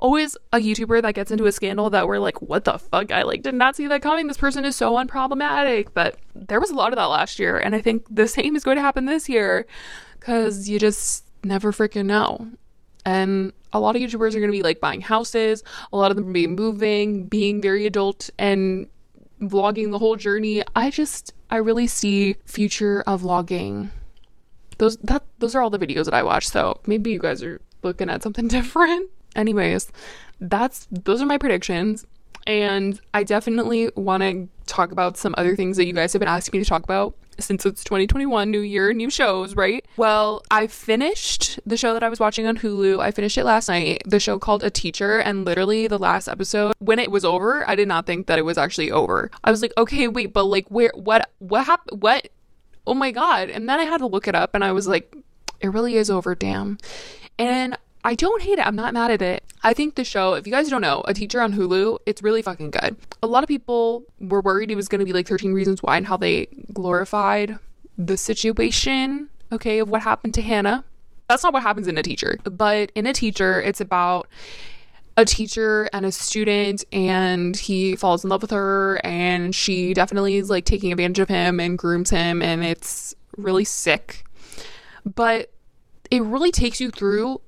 always 0.00 0.36
a 0.52 0.58
YouTuber 0.58 1.02
that 1.02 1.14
gets 1.14 1.30
into 1.30 1.46
a 1.46 1.52
scandal 1.52 1.90
that 1.90 2.06
we're 2.06 2.18
like, 2.18 2.42
what 2.42 2.64
the 2.64 2.78
fuck? 2.78 3.10
I 3.10 3.22
like 3.22 3.42
did 3.42 3.54
not 3.54 3.76
see 3.76 3.86
that 3.86 4.02
coming. 4.02 4.26
This 4.26 4.36
person 4.36 4.64
is 4.64 4.76
so 4.76 4.92
unproblematic. 4.94 5.88
But 5.94 6.18
there 6.34 6.60
was 6.60 6.70
a 6.70 6.74
lot 6.74 6.92
of 6.92 6.96
that 6.96 7.04
last 7.04 7.38
year. 7.38 7.58
And 7.58 7.74
I 7.74 7.80
think 7.80 8.04
the 8.10 8.28
same 8.28 8.56
is 8.56 8.64
going 8.64 8.76
to 8.76 8.82
happen 8.82 9.06
this 9.06 9.28
year 9.28 9.66
because 10.18 10.68
you 10.68 10.78
just 10.78 11.24
never 11.42 11.72
freaking 11.72 12.06
know. 12.06 12.50
And 13.06 13.52
a 13.72 13.78
lot 13.78 13.94
of 13.94 14.02
YouTubers 14.02 14.34
are 14.34 14.40
going 14.40 14.50
to 14.50 14.58
be 14.58 14.62
like 14.62 14.80
buying 14.80 15.00
houses, 15.00 15.62
a 15.92 15.96
lot 15.96 16.10
of 16.10 16.16
them 16.16 16.32
be 16.32 16.46
moving, 16.46 17.26
being 17.26 17.62
very 17.62 17.86
adult, 17.86 18.30
and 18.38 18.88
vlogging 19.40 19.92
the 19.92 19.98
whole 19.98 20.16
journey. 20.16 20.62
I 20.74 20.90
just, 20.90 21.32
I 21.48 21.56
really 21.56 21.86
see 21.86 22.34
future 22.44 23.02
of 23.06 23.22
vlogging. 23.22 23.90
Those 24.78 24.96
that 24.98 25.22
those 25.38 25.54
are 25.54 25.62
all 25.62 25.70
the 25.70 25.78
videos 25.78 26.04
that 26.06 26.14
I 26.14 26.22
watch. 26.22 26.48
So 26.48 26.80
maybe 26.86 27.10
you 27.10 27.18
guys 27.18 27.42
are 27.42 27.60
looking 27.82 28.10
at 28.10 28.22
something 28.22 28.48
different. 28.58 29.08
Anyways, 29.36 29.90
that's 30.40 30.88
those 30.90 31.22
are 31.22 31.26
my 31.26 31.38
predictions. 31.38 32.04
And 32.46 33.00
I 33.14 33.22
definitely 33.22 33.90
want 33.96 34.22
to 34.22 34.48
talk 34.66 34.92
about 34.92 35.16
some 35.16 35.34
other 35.38 35.56
things 35.56 35.76
that 35.76 35.86
you 35.86 35.92
guys 35.92 36.12
have 36.12 36.20
been 36.20 36.28
asking 36.28 36.58
me 36.58 36.64
to 36.64 36.68
talk 36.68 36.84
about 36.84 37.16
since 37.38 37.66
it's 37.66 37.84
2021, 37.84 38.50
new 38.50 38.60
year, 38.60 38.92
new 38.92 39.10
shows, 39.10 39.54
right? 39.54 39.84
Well, 39.96 40.42
I 40.50 40.66
finished 40.66 41.60
the 41.66 41.76
show 41.76 41.92
that 41.94 42.02
I 42.02 42.08
was 42.08 42.20
watching 42.20 42.46
on 42.46 42.58
Hulu. 42.58 43.00
I 43.00 43.10
finished 43.10 43.38
it 43.38 43.44
last 43.44 43.68
night, 43.68 44.02
the 44.04 44.20
show 44.20 44.38
called 44.38 44.64
A 44.64 44.70
Teacher, 44.70 45.18
and 45.18 45.44
literally 45.44 45.86
the 45.86 45.98
last 45.98 46.28
episode, 46.28 46.74
when 46.78 46.98
it 46.98 47.10
was 47.10 47.24
over, 47.24 47.68
I 47.68 47.74
did 47.74 47.88
not 47.88 48.06
think 48.06 48.26
that 48.26 48.38
it 48.38 48.44
was 48.44 48.58
actually 48.58 48.90
over. 48.90 49.30
I 49.44 49.50
was 49.50 49.62
like, 49.62 49.72
okay, 49.78 50.08
wait, 50.08 50.32
but 50.32 50.44
like, 50.44 50.68
where, 50.68 50.92
what, 50.94 51.30
what 51.38 51.66
happened? 51.66 52.02
What? 52.02 52.28
Oh 52.86 52.94
my 52.94 53.10
God. 53.10 53.50
And 53.50 53.68
then 53.68 53.80
I 53.80 53.84
had 53.84 53.98
to 53.98 54.06
look 54.06 54.28
it 54.28 54.34
up 54.34 54.54
and 54.54 54.64
I 54.64 54.72
was 54.72 54.86
like, 54.86 55.14
it 55.60 55.68
really 55.68 55.96
is 55.96 56.10
over, 56.10 56.34
damn. 56.34 56.78
And 57.38 57.76
I 58.06 58.14
don't 58.14 58.40
hate 58.40 58.60
it. 58.60 58.64
I'm 58.64 58.76
not 58.76 58.94
mad 58.94 59.10
at 59.10 59.20
it. 59.20 59.42
I 59.64 59.74
think 59.74 59.96
the 59.96 60.04
show, 60.04 60.34
if 60.34 60.46
you 60.46 60.52
guys 60.52 60.68
don't 60.68 60.80
know, 60.80 61.02
A 61.06 61.12
Teacher 61.12 61.40
on 61.40 61.52
Hulu, 61.52 61.98
it's 62.06 62.22
really 62.22 62.40
fucking 62.40 62.70
good. 62.70 62.94
A 63.20 63.26
lot 63.26 63.42
of 63.42 63.48
people 63.48 64.04
were 64.20 64.40
worried 64.40 64.70
it 64.70 64.76
was 64.76 64.86
going 64.86 65.00
to 65.00 65.04
be 65.04 65.12
like 65.12 65.26
13 65.26 65.52
Reasons 65.52 65.82
Why 65.82 65.96
and 65.96 66.06
how 66.06 66.16
they 66.16 66.46
glorified 66.72 67.58
the 67.98 68.16
situation, 68.16 69.28
okay, 69.50 69.80
of 69.80 69.90
what 69.90 70.02
happened 70.02 70.34
to 70.34 70.42
Hannah. 70.42 70.84
That's 71.28 71.42
not 71.42 71.52
what 71.52 71.64
happens 71.64 71.88
in 71.88 71.98
A 71.98 72.02
Teacher. 72.04 72.38
But 72.44 72.92
in 72.94 73.08
A 73.08 73.12
Teacher, 73.12 73.60
it's 73.60 73.80
about 73.80 74.28
a 75.16 75.24
teacher 75.24 75.90
and 75.92 76.06
a 76.06 76.12
student 76.12 76.84
and 76.92 77.56
he 77.56 77.96
falls 77.96 78.22
in 78.22 78.30
love 78.30 78.42
with 78.42 78.52
her 78.52 79.00
and 79.02 79.52
she 79.52 79.94
definitely 79.94 80.36
is 80.36 80.48
like 80.48 80.64
taking 80.64 80.92
advantage 80.92 81.18
of 81.18 81.28
him 81.28 81.58
and 81.58 81.76
grooms 81.76 82.10
him 82.10 82.40
and 82.40 82.62
it's 82.62 83.16
really 83.36 83.64
sick. 83.64 84.24
But 85.04 85.50
it 86.08 86.22
really 86.22 86.52
takes 86.52 86.80
you 86.80 86.92
through 86.92 87.40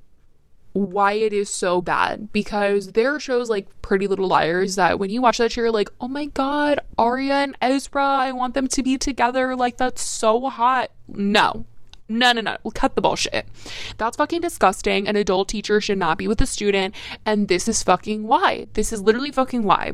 why 0.78 1.12
it 1.12 1.32
is 1.32 1.50
so 1.50 1.82
bad 1.82 2.32
because 2.32 2.92
there 2.92 3.14
are 3.14 3.20
shows 3.20 3.50
like 3.50 3.66
Pretty 3.82 4.06
Little 4.06 4.28
Liars 4.28 4.76
that 4.76 4.98
when 4.98 5.10
you 5.10 5.20
watch 5.20 5.38
that, 5.38 5.56
you're 5.56 5.70
like, 5.70 5.90
oh 6.00 6.08
my 6.08 6.26
god, 6.26 6.80
Aria 6.96 7.34
and 7.34 7.56
Ezra, 7.60 8.04
I 8.04 8.32
want 8.32 8.54
them 8.54 8.68
to 8.68 8.82
be 8.82 8.96
together. 8.98 9.56
Like, 9.56 9.76
that's 9.76 10.02
so 10.02 10.48
hot. 10.48 10.90
No. 11.08 11.64
No, 12.08 12.32
no, 12.32 12.40
no. 12.40 12.56
We'll 12.62 12.72
cut 12.72 12.94
the 12.94 13.02
bullshit. 13.02 13.46
That's 13.98 14.16
fucking 14.16 14.40
disgusting. 14.40 15.06
An 15.06 15.16
adult 15.16 15.48
teacher 15.48 15.80
should 15.80 15.98
not 15.98 16.16
be 16.16 16.26
with 16.26 16.40
a 16.40 16.46
student. 16.46 16.94
And 17.26 17.48
this 17.48 17.68
is 17.68 17.82
fucking 17.82 18.26
why. 18.26 18.68
This 18.72 18.92
is 18.92 19.02
literally 19.02 19.30
fucking 19.30 19.62
why. 19.62 19.92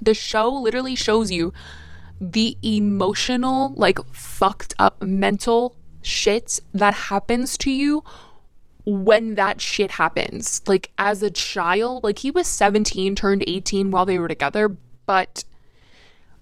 The 0.00 0.14
show 0.14 0.50
literally 0.50 0.94
shows 0.94 1.30
you 1.30 1.52
the 2.20 2.56
emotional, 2.62 3.74
like, 3.76 3.98
fucked 4.14 4.74
up 4.78 5.02
mental 5.02 5.76
shit 6.00 6.60
that 6.72 6.94
happens 6.94 7.58
to 7.58 7.70
you 7.70 8.02
when 8.86 9.34
that 9.34 9.60
shit 9.60 9.90
happens. 9.92 10.62
Like 10.66 10.90
as 10.96 11.22
a 11.22 11.30
child, 11.30 12.04
like 12.04 12.20
he 12.20 12.30
was 12.30 12.46
17, 12.46 13.14
turned 13.14 13.44
18 13.46 13.90
while 13.90 14.06
they 14.06 14.18
were 14.18 14.28
together, 14.28 14.76
but 15.04 15.44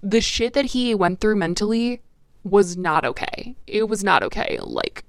the 0.02 0.20
shit 0.20 0.52
that 0.52 0.66
he 0.66 0.94
went 0.94 1.20
through 1.20 1.36
mentally 1.36 2.02
was 2.44 2.76
not 2.76 3.04
okay. 3.04 3.56
It 3.66 3.88
was 3.88 4.04
not 4.04 4.22
okay. 4.22 4.58
Like 4.62 5.04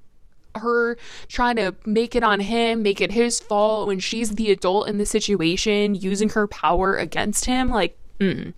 her 0.56 0.98
trying 1.28 1.58
to 1.58 1.76
make 1.86 2.16
it 2.16 2.24
on 2.24 2.40
him, 2.40 2.82
make 2.82 3.02
it 3.02 3.12
his 3.12 3.42
fault 3.42 3.88
when 3.88 4.00
she's 4.00 4.32
the 4.32 4.52
adult 4.52 4.88
in 4.88 4.98
the 4.98 5.06
situation, 5.06 5.94
using 5.94 6.30
her 6.30 6.48
power 6.48 6.96
against 6.96 7.44
him. 7.44 7.70
Like, 7.70 7.98
mm. 8.20 8.54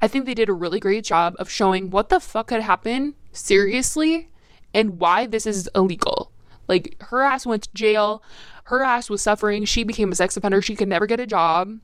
I 0.00 0.06
think 0.06 0.26
they 0.26 0.34
did 0.34 0.48
a 0.48 0.54
really 0.54 0.78
great 0.78 1.04
job 1.04 1.34
of 1.40 1.50
showing 1.50 1.90
what 1.90 2.08
the 2.08 2.20
fuck 2.20 2.50
had 2.50 2.62
happened 2.62 3.14
seriously 3.32 4.28
and 4.72 5.00
why 5.00 5.26
this 5.26 5.46
is 5.46 5.68
illegal. 5.74 6.29
Like, 6.70 6.96
her 7.00 7.20
ass 7.20 7.44
went 7.44 7.64
to 7.64 7.70
jail, 7.74 8.22
her 8.64 8.82
ass 8.82 9.10
was 9.10 9.20
suffering, 9.20 9.64
she 9.64 9.84
became 9.84 10.12
a 10.12 10.14
sex 10.14 10.36
offender, 10.36 10.62
she 10.62 10.76
could 10.76 10.88
never 10.88 11.06
get 11.06 11.20
a 11.20 11.26
job, 11.26 11.78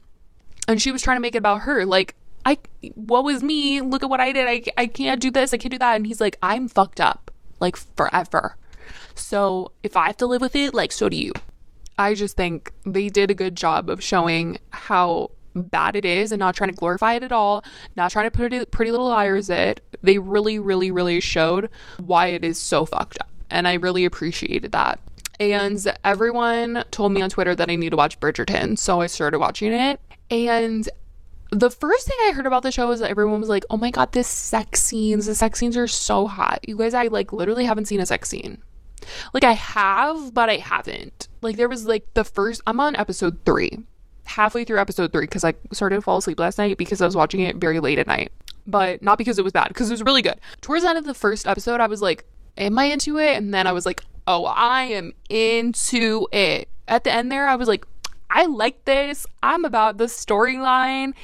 and 0.68 0.80
she 0.80 0.92
was 0.92 1.02
trying 1.02 1.16
to 1.16 1.20
make 1.20 1.34
it 1.34 1.38
about 1.38 1.62
her. 1.62 1.84
Like, 1.84 2.14
I, 2.46 2.58
what 2.94 3.24
was 3.24 3.42
me? 3.42 3.80
Look 3.80 4.04
at 4.04 4.08
what 4.08 4.20
I 4.20 4.30
did. 4.30 4.46
I, 4.46 4.62
I 4.80 4.86
can't 4.86 5.20
do 5.20 5.32
this. 5.32 5.52
I 5.52 5.56
can't 5.56 5.72
do 5.72 5.78
that. 5.78 5.96
And 5.96 6.06
he's 6.06 6.20
like, 6.20 6.38
I'm 6.40 6.68
fucked 6.68 7.00
up, 7.00 7.32
like 7.58 7.74
forever. 7.74 8.56
So 9.16 9.72
if 9.82 9.96
I 9.96 10.06
have 10.06 10.16
to 10.18 10.26
live 10.26 10.42
with 10.42 10.54
it, 10.54 10.72
like, 10.72 10.92
so 10.92 11.08
do 11.08 11.16
you. 11.16 11.32
I 11.98 12.14
just 12.14 12.36
think 12.36 12.72
they 12.84 13.08
did 13.08 13.32
a 13.32 13.34
good 13.34 13.56
job 13.56 13.90
of 13.90 14.00
showing 14.00 14.58
how 14.70 15.32
bad 15.56 15.96
it 15.96 16.04
is 16.04 16.30
and 16.30 16.38
not 16.38 16.54
trying 16.54 16.70
to 16.70 16.76
glorify 16.76 17.14
it 17.14 17.24
at 17.24 17.32
all, 17.32 17.64
not 17.96 18.12
trying 18.12 18.26
to 18.26 18.30
put 18.30 18.52
it 18.52 18.70
pretty 18.70 18.92
little 18.92 19.08
liars 19.08 19.50
it. 19.50 19.80
They 20.02 20.18
really, 20.18 20.58
really, 20.60 20.92
really 20.92 21.20
showed 21.20 21.68
why 21.98 22.28
it 22.28 22.44
is 22.44 22.58
so 22.60 22.84
fucked 22.84 23.18
up. 23.20 23.30
And 23.50 23.66
I 23.68 23.74
really 23.74 24.04
appreciated 24.04 24.72
that. 24.72 25.00
And 25.38 25.84
everyone 26.04 26.84
told 26.90 27.12
me 27.12 27.22
on 27.22 27.30
Twitter 27.30 27.54
that 27.54 27.70
I 27.70 27.76
need 27.76 27.90
to 27.90 27.96
watch 27.96 28.18
Bridgerton. 28.20 28.78
So 28.78 29.00
I 29.00 29.06
started 29.06 29.38
watching 29.38 29.72
it. 29.72 30.00
And 30.30 30.88
the 31.50 31.70
first 31.70 32.06
thing 32.06 32.16
I 32.26 32.32
heard 32.32 32.46
about 32.46 32.62
the 32.62 32.72
show 32.72 32.88
was 32.88 33.00
that 33.00 33.10
everyone 33.10 33.40
was 33.40 33.48
like, 33.48 33.64
oh 33.70 33.76
my 33.76 33.90
God, 33.90 34.12
this 34.12 34.28
sex 34.28 34.82
scenes, 34.82 35.26
the 35.26 35.34
sex 35.34 35.58
scenes 35.58 35.76
are 35.76 35.86
so 35.86 36.26
hot. 36.26 36.60
You 36.66 36.76
guys, 36.76 36.94
I 36.94 37.04
like 37.04 37.32
literally 37.32 37.64
haven't 37.64 37.86
seen 37.86 38.00
a 38.00 38.06
sex 38.06 38.28
scene. 38.28 38.62
Like 39.32 39.44
I 39.44 39.52
have, 39.52 40.34
but 40.34 40.48
I 40.48 40.56
haven't. 40.56 41.28
Like 41.42 41.56
there 41.56 41.68
was 41.68 41.86
like 41.86 42.12
the 42.14 42.24
first 42.24 42.62
I'm 42.66 42.80
on 42.80 42.96
episode 42.96 43.44
3. 43.44 43.78
Halfway 44.24 44.64
through 44.64 44.80
episode 44.80 45.12
3 45.12 45.26
cuz 45.28 45.44
I 45.44 45.54
started 45.72 45.96
to 45.96 46.02
fall 46.02 46.16
asleep 46.16 46.40
last 46.40 46.58
night 46.58 46.78
because 46.78 47.00
I 47.00 47.06
was 47.06 47.14
watching 47.14 47.40
it 47.40 47.56
very 47.56 47.78
late 47.78 47.98
at 47.98 48.06
night. 48.06 48.32
But 48.66 49.00
not 49.00 49.18
because 49.18 49.38
it 49.38 49.44
was 49.44 49.52
bad, 49.52 49.68
because 49.68 49.88
it 49.88 49.94
was 49.94 50.02
really 50.02 50.22
good. 50.22 50.40
Towards 50.60 50.82
the 50.82 50.88
end 50.88 50.98
of 50.98 51.04
the 51.04 51.14
first 51.14 51.46
episode, 51.46 51.80
I 51.80 51.86
was 51.86 52.02
like, 52.02 52.24
am 52.56 52.78
I 52.78 52.84
into 52.84 53.18
it? 53.18 53.36
And 53.36 53.52
then 53.52 53.66
I 53.66 53.72
was 53.72 53.86
like, 53.86 54.02
oh, 54.26 54.44
I 54.44 54.82
am 54.84 55.12
into 55.28 56.26
it. 56.32 56.68
At 56.88 57.04
the 57.04 57.12
end 57.12 57.30
there, 57.30 57.48
I 57.48 57.56
was 57.56 57.68
like, 57.68 57.86
I 58.30 58.46
like 58.46 58.84
this. 58.84 59.26
I'm 59.42 59.64
about 59.64 59.98
the 59.98 60.04
storyline. 60.04 61.14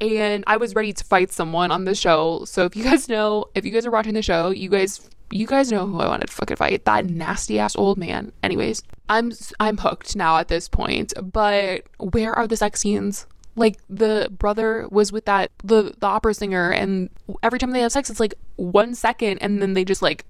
And 0.00 0.44
I 0.46 0.56
was 0.56 0.74
ready 0.74 0.92
to 0.92 1.04
fight 1.04 1.32
someone 1.32 1.70
on 1.70 1.84
the 1.84 1.94
show. 1.94 2.44
So 2.44 2.64
if 2.64 2.76
you 2.76 2.84
guys 2.84 3.08
know, 3.08 3.46
if 3.54 3.64
you 3.64 3.70
guys 3.70 3.86
are 3.86 3.90
watching 3.90 4.14
the 4.14 4.22
show, 4.22 4.50
you 4.50 4.68
guys 4.68 5.08
you 5.32 5.46
guys 5.46 5.70
know 5.70 5.86
who 5.86 6.00
I 6.00 6.08
wanted 6.08 6.26
to 6.26 6.32
fucking 6.32 6.56
fight. 6.56 6.84
That 6.84 7.06
nasty 7.06 7.58
ass 7.58 7.76
old 7.76 7.98
man. 7.98 8.32
Anyways, 8.42 8.82
I'm 9.08 9.32
I'm 9.60 9.76
hooked 9.76 10.16
now 10.16 10.38
at 10.38 10.48
this 10.48 10.68
point. 10.68 11.12
But 11.22 11.84
where 11.98 12.32
are 12.32 12.46
the 12.46 12.56
sex 12.56 12.80
scenes? 12.80 13.26
Like 13.56 13.78
the 13.88 14.28
brother 14.36 14.88
was 14.90 15.12
with 15.12 15.26
that 15.26 15.50
the 15.62 15.94
the 15.98 16.06
opera 16.06 16.34
singer, 16.34 16.70
and 16.70 17.10
every 17.42 17.58
time 17.58 17.70
they 17.70 17.80
have 17.80 17.92
sex, 17.92 18.10
it's 18.10 18.20
like 18.20 18.34
one 18.56 18.94
second, 18.94 19.38
and 19.38 19.62
then 19.62 19.74
they 19.74 19.84
just 19.84 20.02
like 20.02 20.24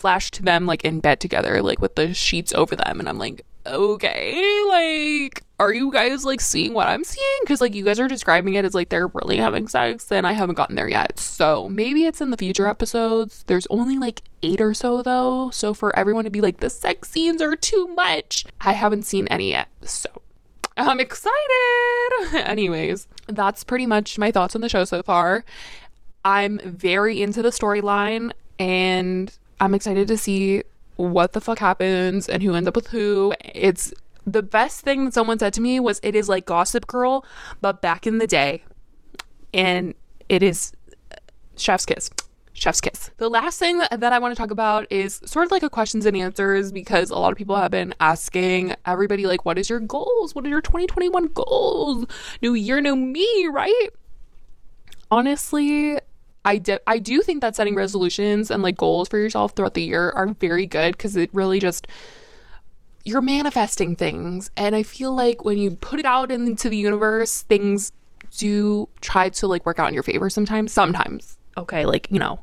flash 0.00 0.30
to 0.32 0.42
them 0.42 0.66
like 0.66 0.84
in 0.84 1.00
bed 1.00 1.20
together, 1.20 1.62
like 1.62 1.80
with 1.80 1.94
the 1.94 2.14
sheets 2.14 2.52
over 2.52 2.74
them, 2.74 3.00
and 3.00 3.08
I'm 3.08 3.18
like, 3.18 3.44
okay, 3.66 4.64
like, 4.68 5.42
are 5.58 5.72
you 5.72 5.92
guys 5.92 6.24
like 6.24 6.40
seeing 6.40 6.72
what 6.72 6.88
I'm 6.88 7.04
seeing? 7.04 7.38
Because 7.42 7.60
like 7.60 7.74
you 7.74 7.84
guys 7.84 8.00
are 8.00 8.08
describing 8.08 8.54
it 8.54 8.64
as 8.64 8.74
like 8.74 8.88
they're 8.88 9.08
really 9.08 9.36
having 9.36 9.68
sex, 9.68 10.10
and 10.10 10.26
I 10.26 10.32
haven't 10.32 10.54
gotten 10.54 10.76
there 10.76 10.88
yet. 10.88 11.18
So 11.18 11.68
maybe 11.68 12.06
it's 12.06 12.20
in 12.20 12.30
the 12.30 12.36
future 12.36 12.66
episodes. 12.66 13.44
There's 13.46 13.66
only 13.68 13.98
like 13.98 14.22
eight 14.42 14.60
or 14.60 14.74
so 14.74 15.02
though. 15.02 15.50
So 15.50 15.74
for 15.74 15.96
everyone 15.96 16.24
to 16.24 16.30
be 16.30 16.40
like, 16.40 16.60
the 16.60 16.70
sex 16.70 17.10
scenes 17.10 17.42
are 17.42 17.56
too 17.56 17.88
much, 17.88 18.46
I 18.60 18.72
haven't 18.72 19.04
seen 19.04 19.28
any 19.28 19.50
yet. 19.50 19.68
So 19.82 20.08
I'm 20.76 21.00
excited. 21.00 21.32
Anyways, 22.34 23.06
that's 23.26 23.64
pretty 23.64 23.86
much 23.86 24.18
my 24.18 24.30
thoughts 24.30 24.54
on 24.54 24.62
the 24.62 24.68
show 24.68 24.84
so 24.84 25.02
far. 25.02 25.44
I'm 26.24 26.58
very 26.64 27.22
into 27.22 27.42
the 27.42 27.50
storyline 27.50 28.32
and 28.58 29.32
I'm 29.60 29.74
excited 29.74 30.08
to 30.08 30.16
see 30.16 30.62
what 30.96 31.32
the 31.32 31.40
fuck 31.40 31.58
happens 31.58 32.28
and 32.28 32.42
who 32.42 32.54
ends 32.54 32.68
up 32.68 32.76
with 32.76 32.88
who. 32.88 33.34
It's 33.40 33.92
the 34.26 34.42
best 34.42 34.80
thing 34.80 35.04
that 35.04 35.14
someone 35.14 35.38
said 35.38 35.52
to 35.54 35.60
me 35.60 35.80
was 35.80 36.00
it 36.02 36.14
is 36.14 36.28
like 36.28 36.46
Gossip 36.46 36.86
Girl, 36.86 37.24
but 37.60 37.80
back 37.82 38.06
in 38.06 38.18
the 38.18 38.26
day. 38.26 38.64
And 39.52 39.94
it 40.28 40.42
is 40.42 40.72
chef's 41.56 41.86
kiss. 41.86 42.10
Chef's 42.52 42.80
kiss. 42.80 43.10
The 43.16 43.28
last 43.28 43.58
thing 43.58 43.78
that 43.78 44.12
I 44.12 44.18
want 44.18 44.34
to 44.34 44.38
talk 44.38 44.50
about 44.50 44.86
is 44.90 45.20
sort 45.24 45.46
of 45.46 45.50
like 45.50 45.62
a 45.62 45.70
questions 45.70 46.04
and 46.04 46.16
answers 46.16 46.72
because 46.72 47.10
a 47.10 47.16
lot 47.16 47.32
of 47.32 47.38
people 47.38 47.56
have 47.56 47.70
been 47.70 47.94
asking 48.00 48.74
everybody, 48.84 49.24
like, 49.24 49.44
what 49.44 49.58
is 49.58 49.70
your 49.70 49.80
goals? 49.80 50.34
What 50.34 50.44
are 50.44 50.48
your 50.48 50.60
2021 50.60 51.28
goals? 51.28 52.06
New 52.42 52.54
year, 52.54 52.80
new 52.80 52.96
me, 52.96 53.48
right? 53.50 53.88
Honestly, 55.10 55.98
I 56.44 56.58
do, 56.58 56.78
I 56.86 56.98
do 56.98 57.20
think 57.22 57.42
that 57.42 57.56
setting 57.56 57.74
resolutions 57.74 58.50
and 58.50 58.62
like 58.62 58.76
goals 58.76 59.08
for 59.08 59.18
yourself 59.18 59.52
throughout 59.52 59.74
the 59.74 59.82
year 59.82 60.10
are 60.10 60.28
very 60.28 60.66
good 60.66 60.96
because 60.96 61.16
it 61.16 61.30
really 61.32 61.60
just 61.60 61.86
you're 63.04 63.22
manifesting 63.22 63.96
things. 63.96 64.50
And 64.56 64.76
I 64.76 64.82
feel 64.82 65.14
like 65.14 65.44
when 65.44 65.58
you 65.58 65.72
put 65.72 65.98
it 65.98 66.06
out 66.06 66.30
into 66.30 66.68
the 66.68 66.76
universe 66.76 67.42
things 67.42 67.92
do 68.36 68.88
try 69.00 69.28
to 69.28 69.46
like 69.46 69.66
work 69.66 69.78
out 69.78 69.88
in 69.88 69.94
your 69.94 70.02
favor 70.02 70.30
sometimes 70.30 70.72
sometimes. 70.72 71.36
Okay 71.56 71.84
like 71.84 72.10
you 72.10 72.18
know 72.18 72.40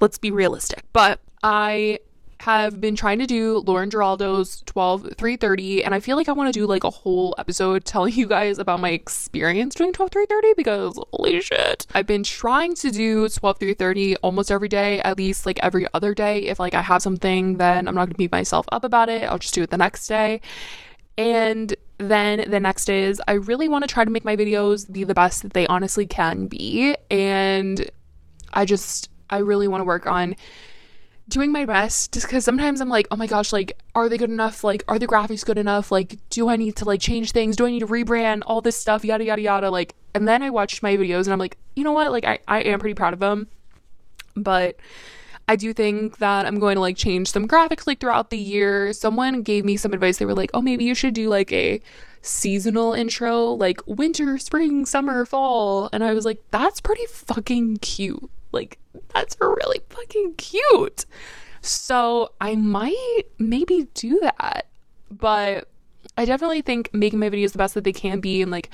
let's 0.00 0.18
be 0.18 0.30
realistic. 0.30 0.84
But 0.92 1.20
I 1.42 2.00
have 2.40 2.80
been 2.80 2.96
trying 2.96 3.18
to 3.18 3.26
do 3.26 3.58
Lauren 3.66 3.90
Giraldo's 3.90 4.62
12 4.62 5.14
330 5.18 5.84
and 5.84 5.94
I 5.94 6.00
feel 6.00 6.16
like 6.16 6.26
I 6.26 6.32
want 6.32 6.52
to 6.52 6.58
do 6.58 6.66
like 6.66 6.84
a 6.84 6.90
whole 6.90 7.34
episode 7.36 7.84
telling 7.84 8.14
you 8.14 8.26
guys 8.26 8.58
about 8.58 8.80
my 8.80 8.90
experience 8.90 9.74
doing 9.74 9.92
12 9.92 10.10
330 10.10 10.54
because 10.56 10.98
holy 11.12 11.42
shit. 11.42 11.86
I've 11.92 12.06
been 12.06 12.22
trying 12.22 12.74
to 12.76 12.90
do 12.90 13.28
12 13.28 13.58
330 13.58 14.16
almost 14.16 14.50
every 14.50 14.68
day, 14.68 15.02
at 15.02 15.18
least 15.18 15.44
like 15.44 15.58
every 15.62 15.86
other 15.92 16.14
day. 16.14 16.46
If 16.46 16.58
like 16.58 16.72
I 16.72 16.80
have 16.80 17.02
something, 17.02 17.58
then 17.58 17.86
I'm 17.86 17.94
not 17.94 18.06
going 18.06 18.12
to 18.12 18.16
beat 18.16 18.32
myself 18.32 18.64
up 18.72 18.84
about 18.84 19.10
it. 19.10 19.24
I'll 19.24 19.38
just 19.38 19.52
do 19.52 19.62
it 19.62 19.68
the 19.68 19.76
next 19.76 20.06
day. 20.06 20.40
And 21.18 21.76
then 21.98 22.50
the 22.50 22.58
next 22.58 22.88
is 22.88 23.20
I 23.28 23.32
really 23.32 23.68
want 23.68 23.84
to 23.84 23.88
try 23.88 24.06
to 24.06 24.10
make 24.10 24.24
my 24.24 24.34
videos 24.34 24.90
be 24.90 25.04
the 25.04 25.12
best 25.12 25.42
that 25.42 25.52
they 25.52 25.66
honestly 25.66 26.06
can 26.06 26.46
be. 26.46 26.96
And 27.10 27.90
I 28.54 28.64
just, 28.64 29.10
I 29.28 29.38
really 29.38 29.68
want 29.68 29.82
to 29.82 29.84
work 29.84 30.06
on 30.06 30.36
doing 31.30 31.52
my 31.52 31.64
best 31.64 32.12
just 32.12 32.26
because 32.26 32.44
sometimes 32.44 32.80
I'm 32.80 32.88
like, 32.88 33.08
oh 33.10 33.16
my 33.16 33.26
gosh, 33.26 33.52
like, 33.52 33.78
are 33.94 34.08
they 34.08 34.18
good 34.18 34.30
enough? 34.30 34.62
Like, 34.62 34.84
are 34.88 34.98
the 34.98 35.06
graphics 35.06 35.44
good 35.44 35.56
enough? 35.56 35.90
Like, 35.90 36.18
do 36.28 36.48
I 36.48 36.56
need 36.56 36.76
to 36.76 36.84
like 36.84 37.00
change 37.00 37.32
things? 37.32 37.56
Do 37.56 37.66
I 37.66 37.70
need 37.70 37.80
to 37.80 37.86
rebrand 37.86 38.42
all 38.46 38.60
this 38.60 38.76
stuff? 38.76 39.04
Yada, 39.04 39.24
yada, 39.24 39.40
yada. 39.40 39.70
Like, 39.70 39.94
and 40.14 40.28
then 40.28 40.42
I 40.42 40.50
watched 40.50 40.82
my 40.82 40.96
videos 40.96 41.24
and 41.24 41.32
I'm 41.32 41.38
like, 41.38 41.56
you 41.74 41.84
know 41.84 41.92
what? 41.92 42.12
Like, 42.12 42.24
I, 42.24 42.40
I 42.46 42.60
am 42.60 42.80
pretty 42.80 42.94
proud 42.94 43.14
of 43.14 43.20
them. 43.20 43.48
But 44.36 44.76
I 45.48 45.56
do 45.56 45.72
think 45.72 46.18
that 46.18 46.46
I'm 46.46 46.58
going 46.58 46.76
to 46.76 46.80
like 46.80 46.96
change 46.96 47.30
some 47.30 47.48
graphics 47.48 47.86
like 47.86 48.00
throughout 48.00 48.30
the 48.30 48.38
year. 48.38 48.92
Someone 48.92 49.42
gave 49.42 49.64
me 49.64 49.76
some 49.76 49.92
advice. 49.92 50.18
They 50.18 50.26
were 50.26 50.34
like, 50.34 50.50
oh, 50.52 50.60
maybe 50.60 50.84
you 50.84 50.94
should 50.94 51.14
do 51.14 51.28
like 51.28 51.52
a 51.52 51.80
seasonal 52.22 52.92
intro, 52.92 53.46
like 53.46 53.80
winter, 53.86 54.38
spring, 54.38 54.84
summer, 54.86 55.24
fall. 55.24 55.88
And 55.92 56.04
I 56.04 56.12
was 56.14 56.24
like, 56.24 56.42
that's 56.50 56.80
pretty 56.80 57.06
fucking 57.06 57.78
cute. 57.78 58.30
Like, 58.52 58.78
that's 59.14 59.36
really 59.40 59.80
fucking 59.90 60.34
cute. 60.34 61.06
So 61.62 62.32
I 62.40 62.56
might 62.56 63.22
maybe 63.38 63.88
do 63.94 64.18
that. 64.20 64.66
But 65.10 65.68
I 66.16 66.24
definitely 66.24 66.62
think 66.62 66.92
making 66.92 67.18
my 67.18 67.30
videos 67.30 67.52
the 67.52 67.58
best 67.58 67.74
that 67.74 67.84
they 67.84 67.92
can 67.92 68.20
be 68.20 68.42
and 68.42 68.50
like 68.50 68.70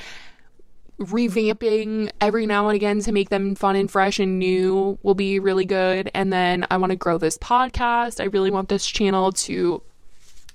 revamping 0.98 2.10
every 2.20 2.46
now 2.46 2.68
and 2.68 2.76
again 2.76 3.00
to 3.00 3.12
make 3.12 3.28
them 3.28 3.54
fun 3.54 3.76
and 3.76 3.90
fresh 3.90 4.18
and 4.18 4.38
new 4.38 4.98
will 5.02 5.14
be 5.14 5.38
really 5.38 5.64
good. 5.64 6.10
And 6.14 6.32
then 6.32 6.66
I 6.70 6.76
want 6.78 6.90
to 6.90 6.96
grow 6.96 7.18
this 7.18 7.36
podcast. 7.38 8.20
I 8.20 8.24
really 8.24 8.50
want 8.50 8.68
this 8.68 8.86
channel 8.86 9.32
to 9.32 9.82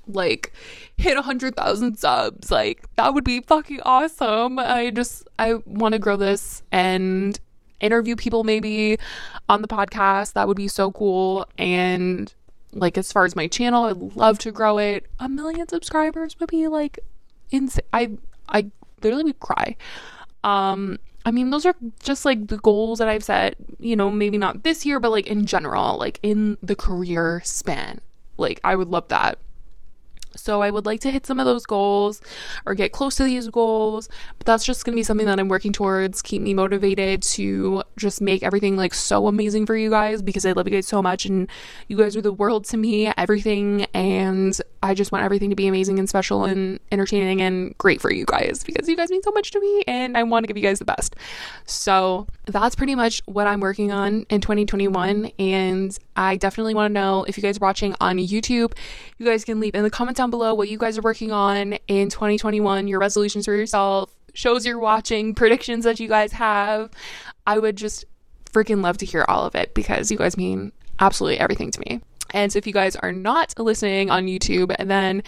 like 0.07 0.51
hit 0.97 1.17
a 1.17 1.21
hundred 1.21 1.55
thousand 1.55 1.97
subs. 1.97 2.51
Like 2.51 2.83
that 2.95 3.13
would 3.13 3.23
be 3.23 3.41
fucking 3.41 3.81
awesome. 3.83 4.59
I 4.59 4.89
just 4.89 5.27
I 5.37 5.55
want 5.65 5.93
to 5.93 5.99
grow 5.99 6.17
this 6.17 6.63
and 6.71 7.39
interview 7.81 8.15
people 8.15 8.43
maybe 8.43 8.97
on 9.49 9.61
the 9.61 9.67
podcast. 9.67 10.33
That 10.33 10.47
would 10.47 10.57
be 10.57 10.67
so 10.67 10.91
cool. 10.91 11.47
And 11.57 12.33
like 12.73 12.97
as 12.97 13.11
far 13.11 13.25
as 13.25 13.35
my 13.35 13.47
channel, 13.47 13.85
I'd 13.85 14.15
love 14.15 14.39
to 14.39 14.51
grow 14.51 14.77
it. 14.77 15.05
A 15.19 15.27
million 15.27 15.67
subscribers 15.67 16.39
would 16.39 16.49
be 16.49 16.67
like 16.67 16.99
insane. 17.51 17.85
I 17.93 18.11
I 18.47 18.71
literally 19.01 19.25
would 19.25 19.39
cry. 19.39 19.75
Um 20.43 20.99
I 21.23 21.31
mean, 21.31 21.51
those 21.51 21.65
are 21.65 21.75
just 22.01 22.25
like 22.25 22.47
the 22.47 22.57
goals 22.57 22.99
that 22.99 23.07
I've 23.07 23.23
set, 23.23 23.55
you 23.79 23.95
know, 23.95 24.09
maybe 24.09 24.37
not 24.37 24.63
this 24.63 24.85
year, 24.85 24.99
but 24.99 25.11
like 25.11 25.27
in 25.27 25.45
general, 25.45 25.97
like 25.97 26.19
in 26.23 26.57
the 26.63 26.75
career 26.75 27.41
span. 27.45 28.01
Like, 28.37 28.59
I 28.63 28.75
would 28.75 28.87
love 28.87 29.07
that. 29.09 29.37
So 30.35 30.61
I 30.61 30.71
would 30.71 30.85
like 30.85 31.01
to 31.01 31.11
hit 31.11 31.25
some 31.25 31.39
of 31.39 31.45
those 31.45 31.65
goals 31.65 32.21
or 32.65 32.73
get 32.73 32.91
close 32.91 33.15
to 33.15 33.23
these 33.23 33.49
goals, 33.49 34.09
but 34.37 34.45
that's 34.45 34.63
just 34.63 34.85
going 34.85 34.93
to 34.93 34.99
be 34.99 35.03
something 35.03 35.25
that 35.27 35.39
I'm 35.39 35.49
working 35.49 35.73
towards, 35.73 36.21
keep 36.21 36.41
me 36.41 36.53
motivated 36.53 37.21
to 37.23 37.83
just 37.97 38.21
make 38.21 38.43
everything 38.43 38.77
like 38.77 38.93
so 38.93 39.27
amazing 39.27 39.65
for 39.65 39.75
you 39.75 39.89
guys 39.89 40.21
because 40.21 40.45
I 40.45 40.53
love 40.53 40.67
you 40.67 40.73
guys 40.73 40.87
so 40.87 41.01
much 41.01 41.25
and 41.25 41.49
you 41.87 41.97
guys 41.97 42.15
are 42.15 42.21
the 42.21 42.31
world 42.31 42.65
to 42.65 42.77
me, 42.77 43.11
everything 43.17 43.85
and 43.93 44.59
I 44.83 44.93
just 44.93 45.11
want 45.11 45.23
everything 45.23 45.49
to 45.49 45.55
be 45.55 45.67
amazing 45.67 45.99
and 45.99 46.09
special 46.09 46.45
and 46.45 46.79
entertaining 46.91 47.41
and 47.41 47.77
great 47.77 48.01
for 48.01 48.11
you 48.11 48.25
guys 48.25 48.63
because 48.63 48.89
you 48.89 48.95
guys 48.95 49.11
mean 49.11 49.21
so 49.21 49.31
much 49.31 49.51
to 49.51 49.59
me 49.59 49.83
and 49.87 50.17
I 50.17 50.23
want 50.23 50.43
to 50.43 50.47
give 50.47 50.57
you 50.57 50.63
guys 50.63 50.79
the 50.79 50.85
best. 50.85 51.15
So, 51.65 52.27
that's 52.45 52.75
pretty 52.75 52.95
much 52.95 53.21
what 53.25 53.47
I'm 53.47 53.59
working 53.59 53.91
on 53.91 54.25
in 54.29 54.41
2021 54.41 55.31
and 55.39 55.97
I 56.15 56.35
definitely 56.37 56.73
want 56.73 56.89
to 56.89 56.93
know 56.93 57.23
if 57.25 57.37
you 57.37 57.43
guys 57.43 57.57
are 57.57 57.65
watching 57.65 57.95
on 58.01 58.17
YouTube, 58.17 58.73
you 59.17 59.25
guys 59.25 59.45
can 59.45 59.59
leave 59.59 59.75
in 59.75 59.83
the 59.83 59.89
comments 59.89 60.17
down 60.17 60.29
below 60.29 60.53
what 60.53 60.69
you 60.69 60.77
guys 60.77 60.97
are 60.97 61.01
working 61.01 61.31
on 61.31 61.73
in 61.87 62.09
2021, 62.09 62.87
your 62.87 62.99
resolutions 62.99 63.45
for 63.45 63.55
yourself, 63.55 64.13
shows 64.33 64.65
you're 64.65 64.79
watching, 64.79 65.33
predictions 65.35 65.85
that 65.85 65.99
you 65.99 66.07
guys 66.07 66.31
have. 66.33 66.89
I 67.45 67.59
would 67.59 67.75
just 67.75 68.05
freaking 68.51 68.83
love 68.83 68.97
to 68.97 69.05
hear 69.05 69.25
all 69.27 69.45
of 69.45 69.55
it 69.55 69.73
because 69.73 70.11
you 70.11 70.17
guys 70.17 70.37
mean 70.37 70.71
absolutely 70.99 71.39
everything 71.39 71.71
to 71.71 71.79
me. 71.81 72.01
And 72.31 72.51
so 72.51 72.57
if 72.57 72.67
you 72.67 72.73
guys 72.73 72.95
are 72.95 73.11
not 73.11 73.53
listening 73.57 74.09
on 74.09 74.25
YouTube, 74.25 74.75
then 74.85 75.23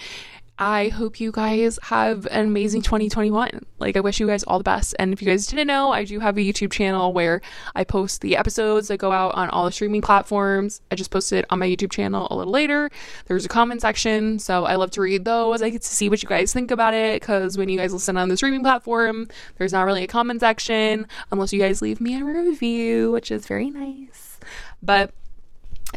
I 0.60 0.90
hope 0.90 1.20
you 1.20 1.32
guys 1.32 1.80
have 1.82 2.28
an 2.28 2.46
amazing 2.46 2.84
2021. 2.84 3.66
Like, 3.80 3.98
I 3.98 4.02
wish 4.02 4.20
you 4.20 4.28
guys 4.28 4.44
all 4.44 4.60
the 4.60 4.64
best. 4.64 4.96
And 5.00 5.12
if 5.12 5.20
you 5.20 5.28
guys 5.28 5.48
didn't 5.48 5.66
know, 5.66 5.92
I 5.92 6.04
do 6.04 6.20
have 6.20 6.38
a 6.38 6.42
YouTube 6.42 6.72
channel 6.72 7.12
where 7.12 7.42
I 7.74 7.84
post 7.84 8.22
the 8.22 8.38
episodes 8.38 8.88
that 8.90 8.98
go 8.98 9.12
out 9.12 9.34
on 9.34 9.50
all 9.50 9.66
the 9.66 9.72
streaming 9.72 10.02
platforms. 10.02 10.80
I 10.92 10.96
just 10.96 11.10
posted 11.10 11.44
on 11.50 11.58
my 11.58 11.68
YouTube 11.68 11.92
channel 11.92 12.28
a 12.30 12.36
little 12.36 12.54
later. 12.54 12.92
There's 13.26 13.46
a 13.46 13.50
comment 13.50 13.82
section, 13.82 14.38
so 14.38 14.66
I 14.66 14.76
love 14.76 14.92
to 14.92 15.02
read 15.02 15.26
those. 15.26 15.64
I 15.64 15.72
get 15.72 15.82
to 15.82 15.88
see 15.88 16.08
what 16.08 16.22
you 16.22 16.30
guys 16.30 16.54
think 16.54 16.70
about 16.70 16.94
it 16.94 17.20
because 17.20 17.58
when 17.58 17.68
you 17.68 17.80
guys 17.80 17.92
listen 17.92 18.16
on 18.16 18.30
the 18.30 18.38
streaming 18.38 18.62
platform, 18.62 19.28
there's 19.58 19.74
not 19.74 19.84
really 19.84 20.04
a 20.04 20.08
comment 20.08 20.42
section 20.42 21.08
unless 21.32 21.52
you 21.52 21.60
guys 21.60 21.82
leave 21.82 22.00
me 22.00 22.22
a 22.22 22.24
review, 22.24 23.12
which 23.12 23.32
is 23.32 23.48
very 23.48 23.72
nice. 23.72 24.40
But 24.84 25.14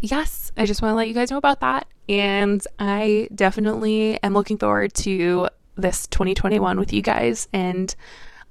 yes, 0.02 0.52
I 0.56 0.66
just 0.66 0.82
want 0.82 0.92
to 0.92 0.96
let 0.96 1.08
you 1.08 1.14
guys 1.14 1.30
know 1.30 1.36
about 1.36 1.60
that. 1.60 1.86
And 2.08 2.64
I 2.78 3.28
definitely 3.34 4.22
am 4.22 4.34
looking 4.34 4.58
forward 4.58 4.94
to 4.94 5.48
this 5.76 6.06
2021 6.08 6.78
with 6.78 6.92
you 6.92 7.02
guys. 7.02 7.48
And 7.52 7.94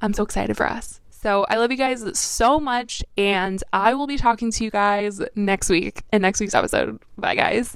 I'm 0.01 0.13
so 0.13 0.23
excited 0.23 0.57
for 0.57 0.67
us. 0.67 0.99
So 1.09 1.45
I 1.49 1.55
love 1.55 1.71
you 1.71 1.77
guys 1.77 2.19
so 2.19 2.59
much. 2.59 3.03
And 3.17 3.63
I 3.73 3.93
will 3.93 4.07
be 4.07 4.17
talking 4.17 4.51
to 4.51 4.63
you 4.63 4.69
guys 4.69 5.21
next 5.35 5.69
week 5.69 6.03
in 6.13 6.21
next 6.21 6.39
week's 6.39 6.53
episode. 6.53 6.99
Bye, 7.17 7.35
guys. 7.35 7.75